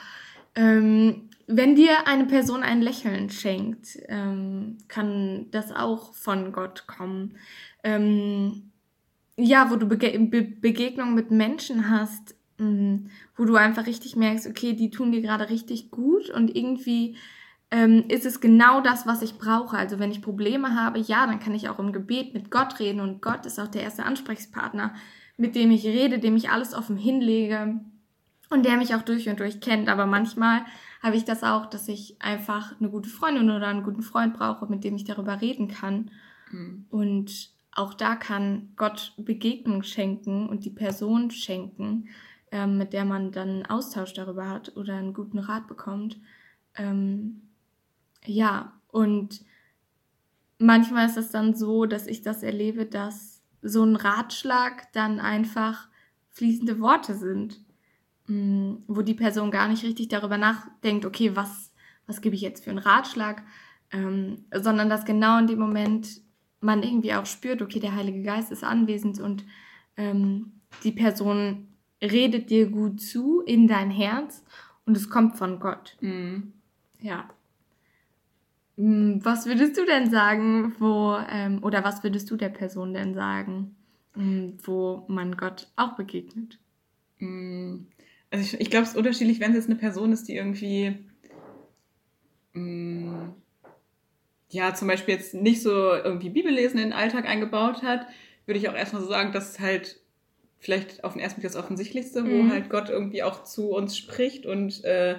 Ähm, 0.56 1.30
wenn 1.48 1.76
dir 1.76 2.08
eine 2.08 2.26
Person 2.26 2.62
ein 2.62 2.82
Lächeln 2.82 3.30
schenkt, 3.30 3.98
ähm, 4.10 4.78
kann 4.90 5.48
das 5.52 5.72
auch 5.72 6.14
von 6.14 6.52
Gott 6.52 6.86
kommen. 6.88 7.38
Ähm, 7.84 8.72
ja, 9.38 9.72
wo 9.72 9.78
du 9.78 9.88
Bege 9.88 10.20
Be 10.20 10.42
Begegnungen 10.44 11.16
mit 11.16 11.32
Menschen 11.32 11.90
hast, 11.90 12.36
mh, 12.58 13.10
wo 13.38 13.46
du 13.46 13.56
einfach 13.56 13.86
richtig 13.86 14.18
merkst, 14.18 14.48
okay, 14.48 14.74
die 14.74 14.90
tun 14.90 15.12
dir 15.12 15.22
gerade 15.22 15.50
richtig 15.50 15.90
gut 15.90 16.30
und 16.30 16.54
irgendwie 16.54 17.16
ähm, 17.72 18.06
ist 18.10 18.26
es 18.26 18.42
genau 18.42 18.82
das, 18.82 19.08
was 19.08 19.22
ich 19.22 19.38
brauche. 19.38 19.78
Also 19.78 20.00
wenn 20.00 20.12
ich 20.12 20.22
Probleme 20.22 20.76
habe, 20.76 21.00
ja, 21.00 21.26
dann 21.28 21.40
kann 21.40 21.56
ich 21.56 21.70
auch 21.70 21.80
im 21.80 21.94
Gebet 21.94 22.34
mit 22.34 22.52
Gott 22.52 22.80
reden 22.80 23.00
und 23.00 23.22
Gott 23.22 23.46
ist 23.46 23.60
auch 23.60 23.68
der 23.68 23.84
erste 23.84 24.04
Ansprechpartner, 24.04 24.96
mit 25.38 25.56
dem 25.56 25.72
ich 25.72 25.86
rede, 25.86 26.20
dem 26.20 26.36
ich 26.36 26.50
alles 26.50 26.74
offen 26.74 26.98
hinlege 26.98 27.80
und 28.50 28.66
der 28.66 28.78
mich 28.78 28.96
auch 28.96 29.02
durch 29.02 29.30
und 29.30 29.40
durch 29.40 29.62
kennt. 29.62 29.88
Aber 29.88 30.06
manchmal 30.06 30.66
habe 31.08 31.18
ich 31.18 31.26
das 31.26 31.44
auch, 31.44 31.66
dass 31.66 31.88
ich 31.88 32.22
einfach 32.22 32.80
eine 32.80 32.90
gute 32.90 33.10
Freundin 33.10 33.50
oder 33.50 33.68
einen 33.68 33.84
guten 33.84 34.04
Freund 34.04 34.34
brauche, 34.36 34.68
mit 34.68 34.84
dem 34.84 34.96
ich 34.96 35.06
darüber 35.06 35.42
reden 35.42 35.70
kann. 35.70 36.12
Mhm. 36.52 36.86
Und 36.90 37.52
auch 37.72 37.94
da 37.94 38.16
kann 38.16 38.74
Gott 38.76 39.14
Begegnung 39.18 39.84
schenken 39.84 40.50
und 40.50 40.66
die 40.66 40.70
Person 40.70 41.32
schenken, 41.32 42.10
ähm, 42.52 42.78
mit 42.78 42.92
der 42.92 43.06
man 43.06 43.32
dann 43.32 43.50
einen 43.50 43.66
Austausch 43.66 44.14
darüber 44.14 44.50
hat 44.50 44.76
oder 44.76 44.96
einen 44.96 45.14
guten 45.14 45.40
Rat 45.40 45.68
bekommt. 45.68 46.20
Ähm, 46.76 47.42
ja, 48.26 48.74
und 48.90 49.46
manchmal 50.60 51.06
ist 51.06 51.18
es 51.18 51.32
dann 51.32 51.56
so, 51.56 51.86
dass 51.86 52.06
ich 52.06 52.22
das 52.22 52.44
erlebe, 52.44 52.86
dass 52.86 53.42
so 53.62 53.84
ein 53.84 53.96
Ratschlag 53.96 54.92
dann 54.92 55.22
einfach 55.22 55.88
fließende 56.32 56.80
Worte 56.82 57.16
sind, 57.16 57.62
mm, 58.28 58.76
wo 58.88 59.02
die 59.02 59.14
Person 59.14 59.52
gar 59.52 59.68
nicht 59.68 59.84
richtig 59.84 60.08
darüber 60.10 60.38
nachdenkt, 60.38 61.06
okay, 61.06 61.36
was, 61.36 61.72
was 62.06 62.22
gebe 62.22 62.36
ich 62.36 62.42
jetzt 62.42 62.64
für 62.64 62.70
einen 62.70 62.80
Ratschlag, 62.80 63.44
ähm, 63.92 64.46
sondern 64.54 64.90
dass 64.90 65.06
genau 65.06 65.40
in 65.40 65.48
dem 65.48 65.60
Moment 65.60 66.22
man 66.60 66.84
irgendwie 66.84 67.14
auch 67.14 67.26
spürt, 67.26 67.62
okay, 67.62 67.80
der 67.80 67.96
Heilige 67.96 68.24
Geist 68.24 68.52
ist 68.52 68.64
anwesend 68.64 69.20
und 69.20 69.46
ähm, 69.96 70.54
die 70.84 70.92
Person 70.92 71.68
redet 72.02 72.50
dir 72.50 72.70
gut 72.70 73.02
zu 73.02 73.42
in 73.42 73.68
dein 73.68 73.90
Herz 73.90 74.44
und 74.86 74.96
es 74.98 75.10
kommt 75.10 75.38
von 75.38 75.60
Gott. 75.60 75.98
Mhm. 76.02 76.54
Ja. 77.02 77.30
Mm, 78.78 79.20
Was 79.24 79.46
würdest 79.46 79.78
du 79.78 79.86
denn 79.86 80.10
sagen, 80.10 80.76
wo, 80.80 81.18
ähm, 81.30 81.64
oder 81.64 81.84
was 81.84 82.04
würdest 82.04 82.30
du 82.30 82.38
der 82.38 82.50
Person 82.50 82.94
denn 82.94 83.14
sagen, 83.14 83.76
mm, 84.16 84.50
wo 84.64 85.06
man 85.08 85.36
Gott 85.36 85.68
auch 85.76 85.96
begegnet? 85.96 86.60
Mm, 87.20 87.88
Also 88.30 88.44
ich, 88.44 88.62
ich 88.62 88.70
glaube, 88.70 88.84
es 88.84 88.92
ist 88.92 88.98
unterschiedlich, 88.98 89.40
wenn 89.40 89.52
es 89.52 89.58
jetzt 89.58 89.70
eine 89.70 89.80
Person 89.80 90.12
ist, 90.12 90.28
die 90.28 90.36
irgendwie 90.36 90.96
mm, 92.54 93.30
ja 94.50 94.74
zum 94.74 94.88
Beispiel 94.88 95.16
jetzt 95.16 95.34
nicht 95.34 95.62
so 95.62 95.72
irgendwie 95.72 96.30
Bibellesen 96.30 96.80
in 96.80 96.90
den 96.90 96.94
Alltag 96.94 97.26
eingebaut 97.26 97.84
hat, 97.84 98.08
würde 98.46 98.60
ich 98.60 98.70
auch 98.70 98.76
erstmal 98.76 99.02
so 99.02 99.08
sagen, 99.08 99.32
dass 99.32 99.52
es 99.52 99.60
halt 99.60 100.00
vielleicht 100.60 101.04
auf 101.04 101.14
den 101.14 101.22
ersten 101.22 101.42
Blick 101.42 101.52
das 101.52 101.62
Offensichtlichste, 101.62 102.26
wo 102.26 102.44
Mhm. 102.44 102.50
halt 102.50 102.70
Gott 102.70 102.90
irgendwie 102.90 103.24
auch 103.24 103.44
zu 103.44 103.70
uns 103.72 103.98
spricht 103.98 104.46
und 104.46 104.84
äh, 104.84 105.18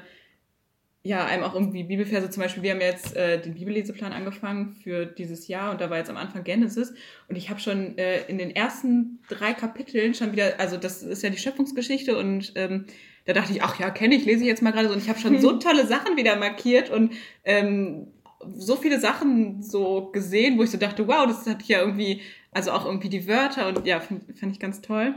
ja, 1.08 1.24
einem 1.24 1.42
auch 1.42 1.54
irgendwie 1.54 1.84
Bibelverse, 1.84 2.28
zum 2.28 2.42
Beispiel, 2.42 2.62
wir 2.62 2.72
haben 2.72 2.82
jetzt 2.82 3.16
äh, 3.16 3.40
den 3.40 3.54
Bibelleseplan 3.54 4.12
angefangen 4.12 4.76
für 4.84 5.06
dieses 5.06 5.48
Jahr 5.48 5.70
und 5.70 5.80
da 5.80 5.88
war 5.88 5.96
jetzt 5.96 6.10
am 6.10 6.18
Anfang 6.18 6.44
Genesis. 6.44 6.92
Und 7.28 7.36
ich 7.36 7.48
habe 7.48 7.60
schon 7.60 7.96
äh, 7.96 8.26
in 8.28 8.36
den 8.36 8.54
ersten 8.54 9.20
drei 9.26 9.54
Kapiteln 9.54 10.12
schon 10.12 10.32
wieder, 10.32 10.60
also 10.60 10.76
das 10.76 11.02
ist 11.02 11.22
ja 11.22 11.30
die 11.30 11.38
Schöpfungsgeschichte 11.38 12.18
und 12.18 12.52
ähm, 12.56 12.84
da 13.24 13.32
dachte 13.32 13.52
ich, 13.52 13.62
ach 13.62 13.80
ja, 13.80 13.88
kenne 13.88 14.16
ich, 14.16 14.26
lese 14.26 14.42
ich 14.42 14.48
jetzt 14.48 14.60
mal 14.62 14.70
gerade 14.70 14.88
so. 14.88 14.92
Und 14.92 15.00
ich 15.02 15.08
habe 15.08 15.18
schon 15.18 15.40
so 15.40 15.58
tolle 15.58 15.86
Sachen 15.86 16.18
wieder 16.18 16.36
markiert 16.36 16.90
und 16.90 17.14
ähm, 17.44 18.08
so 18.54 18.76
viele 18.76 19.00
Sachen 19.00 19.62
so 19.62 20.10
gesehen, 20.12 20.58
wo 20.58 20.62
ich 20.62 20.70
so 20.70 20.76
dachte, 20.76 21.08
wow, 21.08 21.26
das 21.26 21.46
hat 21.46 21.62
ja 21.62 21.80
irgendwie, 21.80 22.20
also 22.52 22.70
auch 22.70 22.84
irgendwie 22.84 23.08
die 23.08 23.26
Wörter 23.26 23.68
und 23.68 23.86
ja, 23.86 24.00
fand, 24.00 24.38
fand 24.38 24.52
ich 24.52 24.60
ganz 24.60 24.82
toll. 24.82 25.14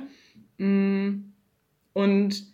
Mm, 0.57 1.33
Und 1.91 2.50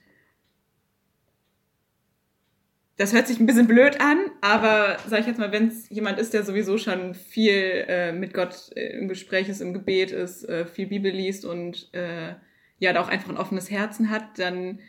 das 2.97 3.13
hört 3.13 3.27
sich 3.27 3.39
ein 3.39 3.45
bisschen 3.45 3.67
blöd 3.67 4.01
an, 4.01 4.17
aber 4.41 4.97
sag 5.07 5.19
ich 5.21 5.27
jetzt 5.27 5.39
mal, 5.39 5.51
wenn 5.51 5.67
es 5.67 5.88
jemand 5.89 6.17
ist, 6.19 6.33
der 6.33 6.43
sowieso 6.43 6.77
schon 6.79 7.13
viel 7.13 7.86
äh, 7.88 8.12
mit 8.12 8.33
Gott 8.33 8.71
äh, 8.75 8.97
im 8.97 9.07
Gespräch 9.07 9.49
ist, 9.49 9.62
im 9.62 9.73
Gebet 9.73 10.12
ist, 10.12 10.43
äh, 10.49 10.65
viel 10.65 10.88
Bibel 10.88 11.12
liest 11.12 11.45
und 11.45 11.89
äh, 11.93 12.33
ja, 12.79 12.93
da 12.93 13.01
auch 13.01 13.07
einfach 13.07 13.29
ein 13.29 13.38
offenes 13.38 13.69
Herzen 13.69 14.10
hat, 14.10 14.39
dann 14.39 14.79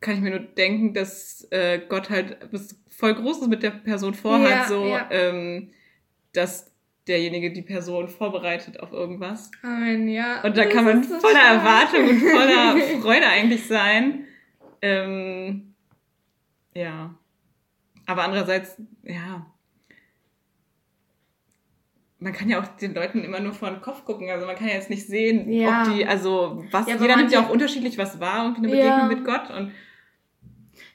kann 0.00 0.16
ich 0.16 0.20
mir 0.20 0.30
nur 0.30 0.40
denken, 0.40 0.92
dass 0.94 1.46
äh, 1.50 1.80
Gott 1.88 2.10
halt 2.10 2.38
was 2.52 2.76
voll 2.88 3.14
Großes 3.14 3.48
mit 3.48 3.62
der 3.62 3.70
Person 3.70 4.14
vorhat, 4.14 4.50
Ja, 4.50 4.64
so, 4.66 4.86
ja. 4.86 5.08
ähm, 5.10 5.70
dass 6.32 6.72
derjenige 7.06 7.52
die 7.52 7.62
Person 7.62 8.08
vorbereitet 8.08 8.80
auf 8.80 8.92
irgendwas. 8.92 9.50
Amen, 9.62 10.08
ja. 10.08 10.42
Und 10.42 10.56
da 10.56 10.64
Das 10.64 10.72
kann 10.72 10.84
man 10.84 11.02
so 11.04 11.18
voller 11.20 11.34
stark. 11.34 11.58
Erwartung 11.58 12.08
und 12.08 12.20
voller 12.20 12.76
Freude 13.02 13.26
eigentlich 13.26 13.66
sein. 13.66 14.24
Ähm, 14.82 15.73
ja. 16.74 17.14
Aber 18.06 18.24
andererseits, 18.24 18.76
ja. 19.02 19.46
Man 22.18 22.32
kann 22.32 22.48
ja 22.48 22.60
auch 22.62 22.66
den 22.76 22.94
Leuten 22.94 23.22
immer 23.22 23.40
nur 23.40 23.52
vor 23.52 23.70
den 23.70 23.80
Kopf 23.82 24.04
gucken. 24.04 24.30
Also 24.30 24.46
man 24.46 24.56
kann 24.56 24.68
ja 24.68 24.74
jetzt 24.74 24.90
nicht 24.90 25.06
sehen, 25.06 25.50
Ja. 25.50 25.82
ob 25.82 25.92
die, 25.92 26.06
also 26.06 26.64
was, 26.70 26.86
Ja, 26.88 26.96
jeder 26.96 27.16
nimmt 27.16 27.32
ja 27.32 27.40
auch 27.44 27.50
unterschiedlich 27.50 27.98
was 27.98 28.18
wahr, 28.20 28.44
irgendwie 28.46 28.66
eine 28.72 28.78
Ja. 28.78 29.06
Begegnung 29.06 29.08
mit 29.18 29.24
Gott. 29.26 29.50
Und 29.50 29.72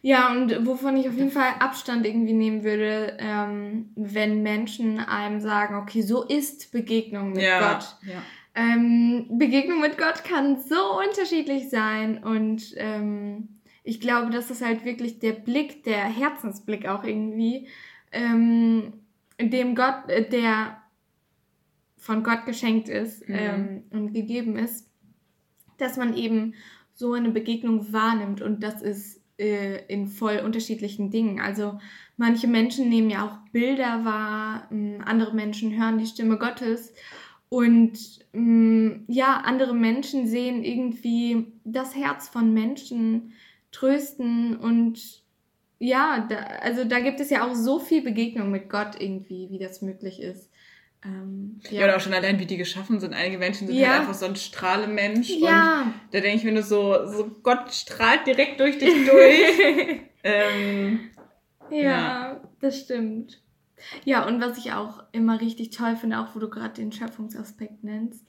Ja, 0.02 0.32
und 0.32 0.66
wovon 0.66 0.96
ich 0.98 1.08
auf 1.10 1.16
jeden 1.16 1.30
Fall 1.32 1.52
Abstand 1.60 2.06
irgendwie 2.06 2.34
nehmen 2.34 2.64
würde, 2.64 3.18
ähm, 3.20 3.90
wenn 3.96 4.42
Menschen 4.44 5.00
einem 5.00 5.40
sagen, 5.42 5.76
okay, 5.76 6.02
so 6.02 6.24
ist 6.24 6.72
Begegnung 6.72 7.34
mit 7.34 7.42
ja, 7.44 7.74
Gott. 7.74 7.96
ja. 8.04 8.22
Ähm, 8.56 9.26
Begegnung 9.38 9.82
mit 9.82 9.98
Gott 9.98 10.24
kann 10.24 10.58
so 10.60 11.00
unterschiedlich 11.06 11.70
sein 11.70 12.24
und 12.24 12.74
ähm, 12.78 13.59
ich 13.90 14.00
glaube, 14.00 14.30
das 14.30 14.52
ist 14.52 14.64
halt 14.64 14.86
wirklich 14.86 15.18
der 15.18 15.34
Blick, 15.34 15.84
der 15.84 16.04
Herzensblick 16.04 16.88
auch 16.88 17.04
irgendwie, 17.04 17.68
ähm, 18.12 18.94
dem 19.42 19.74
Gott, 19.74 20.08
äh, 20.10 20.30
der 20.30 20.78
von 21.98 22.24
Gott 22.24 22.46
geschenkt 22.46 22.88
ist 22.88 23.28
Mhm. 23.28 23.36
ähm, 23.36 23.84
und 23.90 24.14
gegeben 24.14 24.58
ist, 24.58 24.88
dass 25.78 25.98
man 25.98 26.16
eben 26.16 26.54
so 26.94 27.14
eine 27.14 27.32
Begegnung 27.32 27.92
wahrnimmt 27.92 28.42
und 28.42 28.62
das 28.62 28.82
ist 28.84 29.22
äh, 29.40 29.84
in 29.88 30.08
voll 30.08 30.42
unterschiedlichen 30.46 31.10
Dingen. 31.10 31.40
Also 31.40 31.80
manche 32.16 32.48
Menschen 32.48 32.90
nehmen 32.90 33.10
ja 33.10 33.26
auch 33.26 33.52
Bilder 33.52 34.06
wahr, 34.06 34.68
mh, 34.70 35.04
andere 35.06 35.34
Menschen 35.34 35.76
hören 35.82 35.98
die 35.98 36.06
Stimme 36.06 36.38
Gottes 36.38 36.94
und 37.50 37.98
mh, 38.34 39.00
ja, 39.08 39.42
andere 39.46 39.74
Menschen 39.74 40.28
sehen 40.28 40.64
irgendwie 40.64 41.48
das 41.64 41.96
Herz 41.96 42.30
von 42.30 42.54
Menschen 42.54 43.34
trösten 43.72 44.58
und 44.58 45.24
ja, 45.80 46.28
da, 46.30 46.36
also 46.62 46.84
da 46.84 47.00
gibt 47.00 47.20
es 47.20 47.30
ja 47.30 47.48
auch 47.48 47.56
so 47.56 47.80
viel 47.80 48.02
Begegnung 48.02 48.52
mit 48.52 48.70
Gott 48.70 49.00
irgendwie, 49.00 49.50
wie 49.50 49.60
das 49.60 49.82
möglich 49.82 50.22
ist. 50.22 50.50
Ähm, 51.06 51.62
Ja. 51.70 51.86
oder 51.86 51.96
auch 51.96 52.02
schon 52.02 52.14
allein, 52.14 52.40
wie 52.40 52.46
die 52.46 52.58
geschaffen 52.58 53.00
sind. 53.00 53.14
Einige 53.14 53.38
Menschen 53.38 53.68
sind 53.68 53.78
Ja. 53.78 53.92
halt 53.92 54.02
einfach 54.02 54.14
so 54.14 54.26
ein 54.26 54.36
Strahlemensch. 54.36 55.32
Und 55.36 55.44
ja. 55.44 55.94
da 56.12 56.20
denke 56.20 56.36
ich 56.38 56.44
mir 56.44 56.52
nur 56.52 56.64
so, 56.64 57.08
so, 57.08 57.32
Gott 57.42 57.74
strahlt 57.74 58.28
direkt 58.28 58.60
durch 58.60 58.78
dich 58.78 58.94
durch. 59.06 60.02
ähm, 60.24 61.10
Ja, 61.72 61.78
Ja. 61.82 62.42
das 62.60 62.82
stimmt. 62.82 63.42
Ja, 64.04 64.28
und 64.28 64.42
was 64.42 64.58
ich 64.58 64.74
auch 64.74 65.04
immer 65.14 65.40
richtig 65.40 65.70
toll 65.70 65.96
finde, 65.96 66.20
auch 66.20 66.36
wo 66.36 66.40
du 66.40 66.50
gerade 66.50 66.74
den 66.74 66.92
Schöpfungsaspekt 66.92 67.82
nennst, 67.86 68.26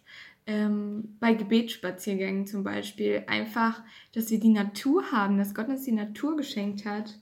ähm, 0.47 1.17
bei 1.21 1.35
Gebetsspaziergängen 1.35 2.47
zum 2.47 2.65
Beispiel, 2.65 3.25
einfach, 3.27 3.83
dass 4.15 4.31
wir 4.31 4.41
die 4.41 4.49
Natur 4.49 5.13
haben, 5.13 5.39
dass 5.39 5.55
Gott 5.55 5.69
uns 5.69 5.85
die 5.85 5.93
Natur 5.93 6.37
geschenkt 6.37 6.85
hat. 6.85 7.19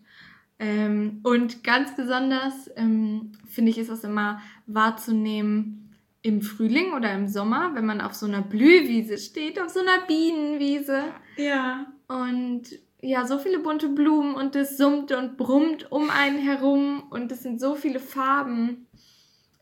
Ähm, 0.59 1.21
und 1.23 1.63
ganz 1.63 1.95
besonders 1.95 2.71
ähm, 2.77 3.33
finde 3.47 3.71
ich, 3.71 3.79
ist 3.79 3.91
das 3.91 4.05
immer 4.05 4.41
wahrzunehmen 4.67 5.97
im 6.23 6.43
Frühling 6.43 6.93
oder 6.95 7.13
im 7.13 7.29
Sommer, 7.29 7.75
wenn 7.75 7.87
man 7.87 8.01
auf 8.01 8.15
so 8.15 8.27
einer 8.27 8.43
Blühwiese 8.43 9.19
steht, 9.19 9.61
auf 9.61 9.71
so 9.71 9.81
einer 9.81 10.05
Bienenwiese. 10.07 11.05
ja. 11.37 11.87
Und 12.09 12.63
ja, 13.01 13.27
so 13.27 13.39
viele 13.39 13.61
bunte 13.61 13.89
Blumen 13.89 14.35
und 14.35 14.57
es 14.57 14.77
summt 14.77 15.13
und 15.13 15.37
brummt 15.37 15.93
um 15.93 16.11
einen 16.11 16.39
herum 16.39 17.05
und 17.11 17.31
es 17.31 17.43
sind 17.43 17.61
so 17.61 17.75
viele 17.75 18.01
Farben. 18.01 18.89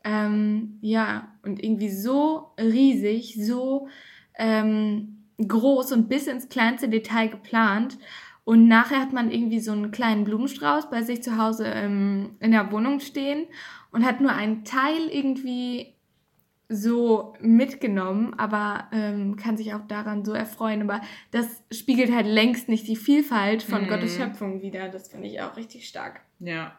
Ähm, 0.06 0.78
ja, 0.82 1.32
und 1.42 1.62
irgendwie 1.62 1.90
so 1.90 2.52
riesig, 2.58 3.36
so 3.44 3.88
ähm, 4.38 5.24
groß 5.38 5.90
und 5.92 6.08
bis 6.08 6.28
ins 6.28 6.48
kleinste 6.48 6.88
Detail 6.88 7.28
geplant. 7.28 7.98
Und 8.44 8.68
nachher 8.68 9.00
hat 9.00 9.12
man 9.12 9.32
irgendwie 9.32 9.58
so 9.58 9.72
einen 9.72 9.90
kleinen 9.90 10.22
Blumenstrauß 10.22 10.88
bei 10.90 11.02
sich 11.02 11.22
zu 11.22 11.36
Hause 11.36 11.66
ähm, 11.66 12.36
in 12.38 12.52
der 12.52 12.70
Wohnung 12.70 13.00
stehen 13.00 13.46
und 13.90 14.06
hat 14.06 14.20
nur 14.20 14.32
einen 14.32 14.64
Teil 14.64 15.08
irgendwie 15.10 15.94
so 16.68 17.34
mitgenommen, 17.40 18.34
aber 18.38 18.88
ähm, 18.92 19.36
kann 19.36 19.56
sich 19.56 19.74
auch 19.74 19.86
daran 19.88 20.24
so 20.24 20.32
erfreuen. 20.32 20.82
Aber 20.82 21.00
das 21.32 21.62
spiegelt 21.72 22.12
halt 22.14 22.26
längst 22.26 22.68
nicht 22.68 22.86
die 22.86 22.96
Vielfalt 22.96 23.64
von 23.64 23.82
Mhm. 23.84 23.88
Gottes 23.88 24.16
Schöpfung 24.16 24.62
wider. 24.62 24.88
Das 24.88 25.08
finde 25.08 25.26
ich 25.26 25.40
auch 25.40 25.56
richtig 25.56 25.88
stark. 25.88 26.20
Ja. 26.38 26.78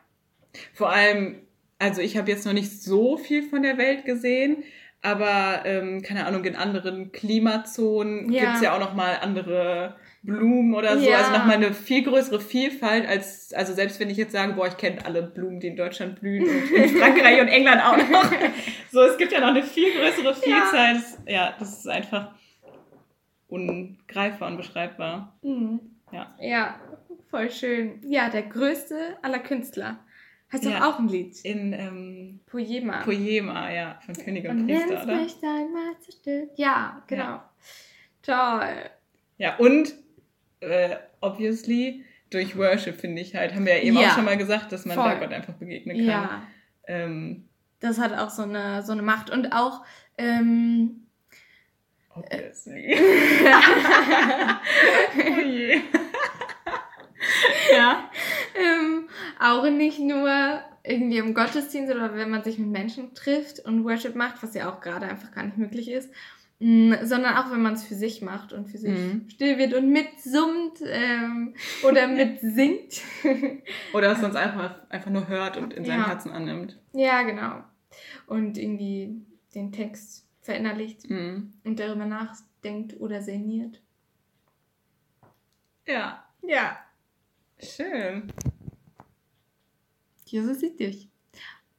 Vor 0.74 0.90
allem, 0.90 1.42
also 1.80 2.02
ich 2.02 2.18
habe 2.18 2.32
jetzt 2.32 2.46
noch 2.46 2.54
nicht 2.54 2.82
so 2.82 3.18
viel 3.18 3.44
von 3.44 3.62
der 3.64 3.78
Welt 3.78 4.06
gesehen, 4.06 4.64
aber 5.02 5.62
ähm, 5.66 6.02
keine 6.02 6.26
Ahnung, 6.26 6.44
in 6.46 6.56
anderen 6.56 7.12
Klimazonen 7.12 8.32
Ja. 8.32 8.46
gibt's 8.46 8.62
ja 8.62 8.76
auch 8.76 8.80
noch 8.80 8.94
mal 8.96 9.18
andere 9.22 9.96
Blumen 10.24 10.74
oder 10.74 10.98
so. 10.98 11.08
Ja. 11.08 11.18
Also 11.20 11.32
nochmal 11.32 11.56
eine 11.56 11.74
viel 11.74 12.04
größere 12.04 12.42
Vielfalt 12.42 13.08
als, 13.08 13.54
also 13.54 13.74
selbst 13.74 14.00
wenn 14.00 14.10
ich 14.10 14.18
jetzt 14.18 14.32
sage, 14.32 14.54
boah, 14.54 14.68
ich 14.68 14.76
kenne 14.78 15.06
alle 15.06 15.22
Blumen, 15.22 15.60
die 15.60 15.68
in 15.68 15.78
Deutschland 15.78 16.20
blühen 16.20 16.44
und 16.44 16.72
in 16.72 16.90
Frankreich 16.98 17.40
und 17.40 17.48
England 17.48 17.82
auch 17.86 17.98
noch. 17.98 18.32
So, 18.92 19.02
es 19.04 19.18
gibt 19.18 19.32
ja 19.32 19.40
noch 19.40 19.50
eine 19.50 19.64
viel 19.64 19.94
größere 19.94 20.34
Vielzahl. 20.34 20.96
Das, 20.96 21.18
ja, 21.28 21.54
das 21.60 21.78
ist 21.80 21.88
einfach 21.88 22.32
ungreifbar, 23.48 24.50
unbeschreibbar. 24.50 25.38
Mhm. 25.44 25.80
Ja. 26.12 26.36
Ja, 26.42 26.76
voll 27.30 27.52
schön. 27.52 28.02
Ja, 28.08 28.30
der 28.30 28.44
größte 28.44 28.96
aller 29.22 29.40
Künstler. 29.40 30.00
Heißt 30.52 30.66
doch 30.66 30.72
Ja. 30.72 30.90
auch 30.90 31.00
ein 31.00 31.10
Lied. 31.10 31.44
In 31.44 31.74
ähm, 31.74 32.40
Poema. 32.46 33.02
Poema, 33.04 33.70
ja, 33.72 34.00
von 34.06 34.16
König 34.16 34.46
und 34.48 34.62
Und 34.62 34.68
Priester, 34.68 35.04
oder? 35.04 35.16
mich 35.18 35.36
dein 35.42 35.72
Meisterstück. 35.74 36.52
Ja, 36.56 37.02
genau. 37.08 37.42
Toll. 38.22 38.90
Ja, 39.38 39.58
und 39.58 39.94
äh, 40.62 40.96
obviously 41.22 42.06
durch 42.30 42.58
Worship, 42.58 43.00
finde 43.00 43.22
ich 43.22 43.36
halt, 43.36 43.54
haben 43.56 43.66
wir 43.66 43.78
ja 43.78 43.84
eben 43.84 43.98
Ja. 43.98 44.10
auch 44.10 44.16
schon 44.16 44.26
mal 44.26 44.38
gesagt, 44.38 44.72
dass 44.72 44.86
man 44.86 44.96
da. 44.98 45.16
Gott 45.16 45.32
einfach 45.34 45.54
begegnen 45.54 45.98
kann. 45.98 46.06
Ja, 46.06 46.42
Ähm, 46.88 47.48
das 47.80 48.00
hat 48.00 48.14
auch 48.18 48.30
so 48.30 48.44
eine, 48.44 48.84
so 48.84 48.92
eine 48.94 49.02
Macht. 49.02 49.30
Und 49.30 49.52
auch, 49.54 49.84
ähm, 50.18 51.08
obviously. 52.16 52.98
oh 55.38 55.42
je. 55.42 55.82
ja. 57.74 58.10
ähm, 58.56 59.08
auch 59.40 59.70
nicht 59.70 60.00
nur 60.00 60.27
irgendwie 60.88 61.18
im 61.18 61.34
Gottesdienst 61.34 61.94
oder 61.94 62.16
wenn 62.16 62.30
man 62.30 62.44
sich 62.44 62.58
mit 62.58 62.70
Menschen 62.70 63.14
trifft 63.14 63.60
und 63.60 63.84
Worship 63.84 64.16
macht, 64.16 64.42
was 64.44 64.54
ja 64.54 64.72
auch 64.72 64.80
gerade 64.82 65.06
einfach 65.08 65.32
gar 65.32 65.44
nicht 65.44 65.58
möglich 65.58 65.90
ist, 65.92 66.10
mh, 66.60 67.06
sondern 67.06 67.36
auch 67.38 67.52
wenn 67.52 67.62
man 67.62 67.74
es 67.74 67.84
für 67.84 67.96
sich 67.96 68.22
macht 68.22 68.54
und 68.54 68.68
für 68.70 68.78
sich 68.78 68.90
Mhm. 68.92 69.30
still 69.30 69.58
wird 69.58 69.74
und 69.74 69.90
mitsummt 69.92 70.80
ähm, 70.86 71.54
oder 71.84 72.08
mitsingt. 72.08 73.02
Oder 73.94 74.10
dass 74.10 74.22
man 74.22 74.32
es 74.32 74.38
einfach, 74.38 74.76
einfach 74.90 75.12
nur 75.12 75.28
hört 75.28 75.58
und 75.58 75.74
in 75.74 75.86
seinem 75.86 76.02
Ja. 76.02 76.08
Herzen 76.08 76.32
annimmt. 76.32 76.78
ja, 76.94 77.22
genau. 77.24 77.64
Und 78.28 78.58
irgendwie 78.58 79.22
den 79.56 79.72
Text 79.72 80.26
verinnerlicht 80.42 81.10
Mhm. 81.10 81.54
und 81.64 81.80
darüber 81.80 82.06
nachdenkt 82.06 83.00
oder 83.00 83.22
sinniert. 83.22 83.82
Ja, 85.88 86.24
Ja. 86.42 86.78
schön. 87.60 88.32
Jesus 90.30 90.60
sieht 90.60 90.80
dich. 90.80 91.10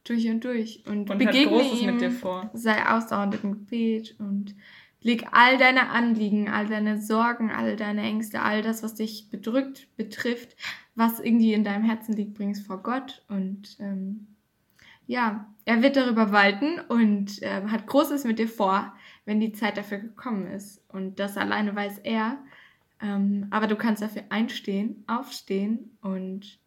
Durch 0.03 0.27
und 0.27 0.43
durch. 0.43 0.83
Und, 0.87 1.09
Und 1.09 1.17
begegne 1.17 1.47
Großes 1.47 1.81
ihm, 1.81 1.91
mit 1.91 2.01
dir 2.01 2.11
vor. 2.11 2.49
sei 2.53 2.85
ausdauernd 2.87 3.43
im 3.43 3.51
Gebet 3.51 4.15
und 4.19 4.55
leg 5.01 5.27
all 5.31 5.57
deine 5.57 5.89
Anliegen, 5.89 6.49
all 6.49 6.67
deine 6.67 7.01
Sorgen, 7.01 7.51
all 7.51 7.75
deine 7.75 8.01
Ängste, 8.01 8.41
all 8.41 8.61
das, 8.61 8.83
was 8.83 8.95
dich 8.95 9.29
bedrückt, 9.29 9.87
betrifft, 9.97 10.55
was 10.95 11.19
irgendwie 11.19 11.53
in 11.53 11.63
deinem 11.63 11.83
Herzen 11.83 12.13
liegt, 12.13 12.33
bringst 12.33 12.65
vor 12.65 12.81
Gott. 12.81 13.23
Und 13.29 13.77
ähm, 13.79 14.27
ja, 15.07 15.47
er 15.65 15.81
wird 15.81 15.95
darüber 15.95 16.31
walten 16.31 16.79
und 16.87 17.41
äh, 17.41 17.63
hat 17.67 17.87
Großes 17.87 18.25
mit 18.25 18.39
dir 18.39 18.47
vor, 18.47 18.93
wenn 19.25 19.39
die 19.39 19.53
Zeit 19.53 19.77
dafür 19.77 19.99
gekommen 19.99 20.47
ist. 20.47 20.83
Und 20.89 21.19
das 21.19 21.37
alleine 21.37 21.75
weiß 21.75 21.99
er. 21.99 22.37
Ähm, 23.01 23.47
aber 23.49 23.67
du 23.67 23.75
kannst 23.75 24.01
dafür 24.01 24.23
einstehen, 24.29 25.03
aufstehen 25.07 25.97
und 26.01 26.59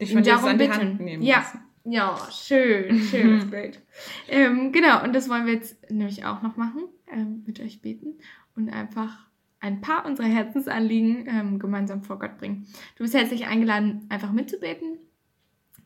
Ich 0.00 0.12
das 0.14 0.24
darum 0.24 0.46
an 0.46 0.58
die 0.58 0.66
bitten. 0.66 0.76
Hand 0.80 1.00
nehmen 1.00 1.22
Ja. 1.22 1.36
lassen. 1.38 1.60
Ja, 1.84 2.16
schön, 2.30 2.98
schön, 3.00 3.30
das 3.36 3.44
ist 3.44 3.50
great. 3.50 3.80
Ähm, 4.28 4.70
genau, 4.72 5.02
und 5.02 5.14
das 5.14 5.28
wollen 5.28 5.46
wir 5.46 5.54
jetzt 5.54 5.90
nämlich 5.90 6.24
auch 6.26 6.42
noch 6.42 6.56
machen, 6.56 6.82
ähm, 7.10 7.42
mit 7.46 7.58
euch 7.60 7.80
beten 7.80 8.18
und 8.54 8.68
einfach 8.68 9.26
ein 9.60 9.80
paar 9.80 10.04
unserer 10.06 10.26
Herzensanliegen 10.26 11.26
ähm, 11.26 11.58
gemeinsam 11.58 12.02
vor 12.02 12.18
Gott 12.18 12.38
bringen. 12.38 12.66
Du 12.96 13.04
bist 13.04 13.14
herzlich 13.14 13.46
eingeladen, 13.46 14.06
einfach 14.10 14.30
mitzubeten. 14.32 14.98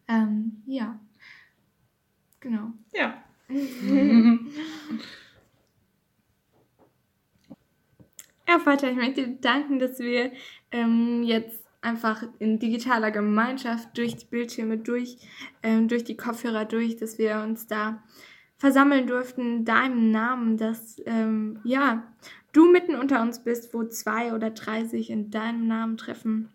Ähm, 0.08 0.62
ja, 0.66 0.98
genau. 2.40 2.72
Ja. 2.92 3.22
Ja, 8.46 8.58
Vater, 8.58 8.90
ich 8.90 8.96
möchte 8.96 9.26
dir 9.26 9.36
danken, 9.40 9.78
dass 9.78 9.98
wir 9.98 10.32
ähm, 10.70 11.22
jetzt 11.22 11.63
einfach 11.84 12.24
in 12.38 12.58
digitaler 12.58 13.10
Gemeinschaft 13.10 13.96
durch 13.96 14.16
die 14.16 14.26
Bildschirme, 14.26 14.78
durch, 14.78 15.18
ähm, 15.62 15.88
durch 15.88 16.04
die 16.04 16.16
Kopfhörer 16.16 16.64
durch, 16.64 16.96
dass 16.96 17.18
wir 17.18 17.42
uns 17.44 17.66
da 17.66 18.02
versammeln 18.56 19.06
durften 19.06 19.58
in 19.58 19.64
deinem 19.64 20.10
Namen, 20.10 20.56
dass 20.56 21.00
ähm, 21.06 21.60
ja, 21.64 22.02
du 22.52 22.70
mitten 22.70 22.94
unter 22.94 23.20
uns 23.20 23.44
bist, 23.44 23.74
wo 23.74 23.84
zwei 23.84 24.32
oder 24.32 24.50
drei 24.50 24.84
sich 24.84 25.10
in 25.10 25.30
deinem 25.30 25.66
Namen 25.66 25.96
treffen. 25.96 26.48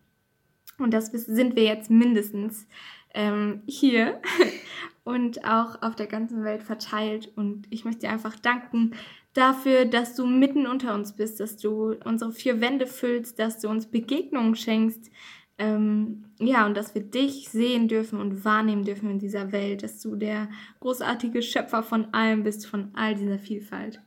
Und 0.78 0.94
das 0.94 1.08
sind 1.08 1.56
wir 1.56 1.64
jetzt 1.64 1.92
mindestens 1.92 2.68
ähm, 3.14 3.62
hier 3.68 4.22
und 5.04 5.44
auch 5.46 5.82
auf 5.82 5.96
der 5.96 6.08
ganzen 6.08 6.44
Welt 6.44 6.64
verteilt. 6.64 7.32
Und 7.36 7.68
ich 7.70 7.86
möchte 7.86 8.02
dir 8.02 8.12
einfach 8.12 8.36
danken 8.38 8.92
dafür, 9.34 9.86
dass 9.86 10.16
du 10.16 10.26
mitten 10.26 10.66
unter 10.68 10.94
uns 10.94 11.16
bist, 11.16 11.40
dass 11.40 11.58
du 11.58 11.96
unsere 12.04 12.32
vier 12.32 12.62
Wände 12.62 12.88
füllst, 12.88 13.40
dass 13.40 13.60
du 13.60 13.70
uns 13.70 13.88
Begegnungen 13.88 14.56
schenkst. 14.56 15.12
Ähm, 15.58 16.26
ja, 16.40 16.66
und 16.66 16.78
dass 16.78 16.96
wir 16.96 17.02
dich 17.02 17.50
sehen 17.50 17.90
dürfen 17.90 18.20
und 18.20 18.46
wahrnehmen 18.46 18.86
dürfen 18.86 19.10
in 19.10 19.20
dieser 19.20 19.52
Welt, 19.52 19.84
dass 19.84 20.00
du 20.00 20.16
der 20.16 20.50
großartige 20.80 21.42
Schöpfer 21.42 21.84
von 21.84 22.14
allem 22.14 22.44
bist, 22.44 22.66
von 22.66 22.92
all 22.94 23.16
dieser 23.16 23.40
Vielfalt. 23.40 24.02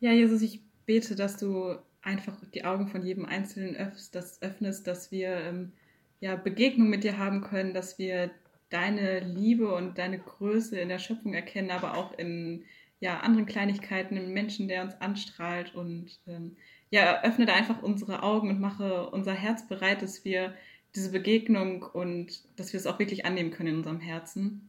Ja, 0.00 0.12
Jesus, 0.12 0.42
ich 0.42 0.60
bete, 0.84 1.16
dass 1.16 1.38
du 1.38 1.76
einfach 2.02 2.36
die 2.54 2.64
Augen 2.64 2.88
von 2.88 3.02
jedem 3.02 3.24
Einzelnen 3.24 3.74
öffnest, 3.74 4.14
das 4.14 4.42
öffnest, 4.42 4.86
dass 4.86 5.10
wir 5.10 5.30
ähm, 5.30 5.72
ja, 6.20 6.36
Begegnung 6.36 6.88
mit 6.88 7.04
dir 7.04 7.18
haben 7.18 7.40
können, 7.40 7.74
dass 7.74 7.98
wir 7.98 8.30
deine 8.68 9.20
Liebe 9.20 9.74
und 9.74 9.98
deine 9.98 10.18
Größe 10.18 10.78
in 10.78 10.88
der 10.88 10.98
Schöpfung 10.98 11.34
erkennen, 11.34 11.70
aber 11.70 11.96
auch 11.96 12.16
in 12.18 12.64
ja, 13.00 13.20
anderen 13.20 13.46
Kleinigkeiten, 13.46 14.16
im 14.16 14.32
Menschen, 14.32 14.68
der 14.68 14.82
uns 14.82 14.94
anstrahlt 15.00 15.74
und 15.74 16.20
ähm, 16.26 16.56
ja, 16.90 17.22
öffne 17.22 17.46
da 17.46 17.54
einfach 17.54 17.82
unsere 17.82 18.22
Augen 18.22 18.50
und 18.50 18.60
mache 18.60 19.08
unser 19.10 19.32
Herz 19.32 19.66
bereit, 19.66 20.02
dass 20.02 20.24
wir 20.24 20.54
diese 20.94 21.12
Begegnung 21.12 21.82
und 21.82 22.42
dass 22.58 22.72
wir 22.72 22.78
es 22.78 22.86
auch 22.86 22.98
wirklich 22.98 23.24
annehmen 23.24 23.50
können 23.50 23.70
in 23.70 23.76
unserem 23.76 24.00
Herzen. 24.00 24.68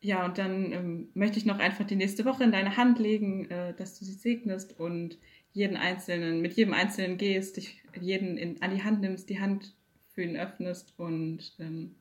Ja, 0.00 0.24
und 0.26 0.36
dann 0.36 0.72
ähm, 0.72 1.08
möchte 1.14 1.38
ich 1.38 1.46
noch 1.46 1.58
einfach 1.58 1.86
die 1.86 1.96
nächste 1.96 2.26
Woche 2.26 2.44
in 2.44 2.52
deine 2.52 2.76
Hand 2.76 2.98
legen, 2.98 3.50
äh, 3.50 3.74
dass 3.74 3.98
du 3.98 4.04
sie 4.04 4.12
segnest 4.12 4.78
und 4.78 5.18
jeden 5.54 5.76
Einzelnen, 5.76 6.42
mit 6.42 6.52
jedem 6.54 6.74
Einzelnen 6.74 7.16
gehst, 7.16 7.56
dich 7.56 7.82
jeden 7.98 8.36
in, 8.36 8.60
an 8.60 8.74
die 8.74 8.82
Hand 8.82 9.00
nimmst, 9.00 9.30
die 9.30 9.40
Hand 9.40 9.74
für 10.12 10.22
ihn 10.22 10.36
öffnest 10.36 10.92
und 10.98 11.54
ähm, 11.58 11.94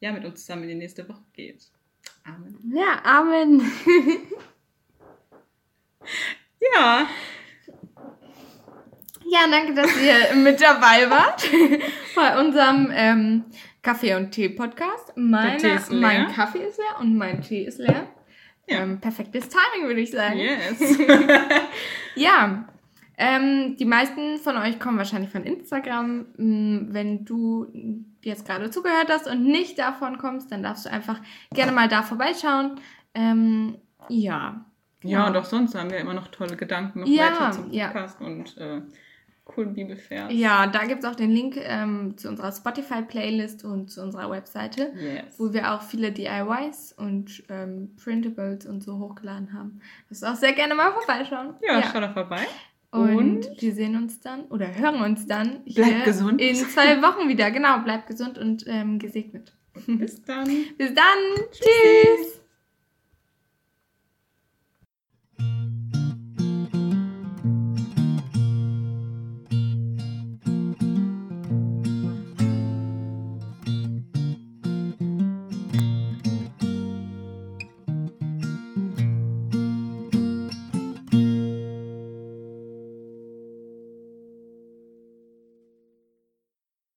ja, 0.00 0.12
mit 0.12 0.24
uns 0.26 0.40
zusammen 0.40 0.64
in 0.64 0.68
die 0.68 0.74
nächste 0.74 1.08
Woche 1.08 1.22
geht. 1.32 1.70
Amen. 2.24 2.72
Ja, 2.74 3.02
Amen. 3.04 3.72
Ja, 6.74 7.06
Ja, 9.28 9.40
danke, 9.50 9.74
dass 9.74 9.90
ihr 10.00 10.34
mit 10.36 10.60
dabei 10.60 11.10
wart 11.10 11.48
bei 12.14 12.40
unserem 12.40 12.90
ähm, 12.94 13.44
Kaffee 13.82 14.14
und 14.14 14.30
Tee 14.30 14.50
Podcast. 14.50 15.12
Meine, 15.16 15.56
Tee. 15.56 15.78
Mein 15.90 16.32
Kaffee 16.32 16.62
ist 16.64 16.78
leer 16.78 17.00
und 17.00 17.16
mein 17.16 17.42
Tee 17.42 17.64
ist 17.64 17.78
leer. 17.78 18.06
Ja. 18.68 18.82
Ähm, 18.82 19.00
perfektes 19.00 19.48
Timing, 19.48 19.88
würde 19.88 20.00
ich 20.00 20.10
sagen. 20.10 20.38
yes. 20.38 20.98
Ja, 22.14 22.68
ähm, 23.18 23.76
die 23.78 23.84
meisten 23.84 24.38
von 24.38 24.56
euch 24.56 24.78
kommen 24.78 24.98
wahrscheinlich 24.98 25.30
von 25.30 25.42
Instagram. 25.44 26.26
Mm, 26.36 26.88
Wenn 26.92 27.24
du 27.24 27.66
jetzt 28.22 28.46
gerade 28.46 28.70
zugehört 28.70 29.08
hast 29.08 29.26
und 29.28 29.44
nicht 29.44 29.78
davon 29.78 30.18
kommst, 30.18 30.52
dann 30.52 30.62
darfst 30.62 30.84
du 30.86 30.90
einfach 30.90 31.20
gerne 31.54 31.72
mal 31.72 31.88
da 31.88 32.02
vorbeischauen. 32.02 32.80
Ähm, 33.14 33.78
ja. 34.08 34.64
ja, 35.02 35.26
und 35.26 35.36
auch 35.36 35.44
sonst 35.44 35.74
haben 35.74 35.90
wir 35.90 35.98
immer 35.98 36.14
noch 36.14 36.28
tolle 36.28 36.56
Gedanken 36.56 37.00
noch 37.00 37.06
Ja, 37.08 37.24
weiter 37.32 37.50
zum 37.52 37.72
ja. 37.72 37.86
Podcast 37.88 38.20
und 38.20 38.56
äh, 38.58 38.82
coolen 39.44 39.72
Bibelvers. 39.72 40.32
Ja, 40.32 40.66
da 40.66 40.84
gibt 40.84 41.02
es 41.04 41.08
auch 41.10 41.14
den 41.14 41.30
Link 41.30 41.56
ähm, 41.56 42.18
zu 42.18 42.28
unserer 42.28 42.52
Spotify-Playlist 42.52 43.64
und 43.64 43.90
zu 43.90 44.02
unserer 44.02 44.30
Webseite, 44.30 44.92
Yes. 44.96 45.38
wo 45.38 45.52
wir 45.52 45.72
auch 45.72 45.82
viele 45.82 46.12
DIYs 46.12 46.92
und 46.92 47.44
ähm, 47.48 47.94
Printables 47.96 48.66
und 48.66 48.82
so 48.82 48.98
hochgeladen 48.98 49.52
haben. 49.52 49.80
Das 50.08 50.22
auch 50.22 50.34
sehr 50.34 50.52
gerne 50.52 50.74
mal 50.74 50.92
vorbeischauen. 50.92 51.54
Ja, 51.62 51.82
schau 51.90 52.00
da 52.00 52.12
vorbei. 52.12 52.46
Und, 52.96 53.16
Und? 53.16 53.62
wir 53.62 53.74
sehen 53.74 53.96
uns 53.96 54.20
dann 54.20 54.44
oder 54.46 54.74
hören 54.74 55.02
uns 55.02 55.26
dann 55.26 55.60
hier 55.64 56.00
gesund. 56.04 56.40
in 56.40 56.54
zwei 56.54 57.02
Wochen 57.02 57.28
wieder. 57.28 57.50
Genau, 57.50 57.80
bleibt 57.80 58.06
gesund 58.06 58.38
und 58.38 58.64
ähm, 58.66 58.98
gesegnet. 58.98 59.52
Bis 59.86 60.22
dann. 60.22 60.48
Bis 60.78 60.94
dann. 60.94 61.44
Tschüss. 61.52 62.40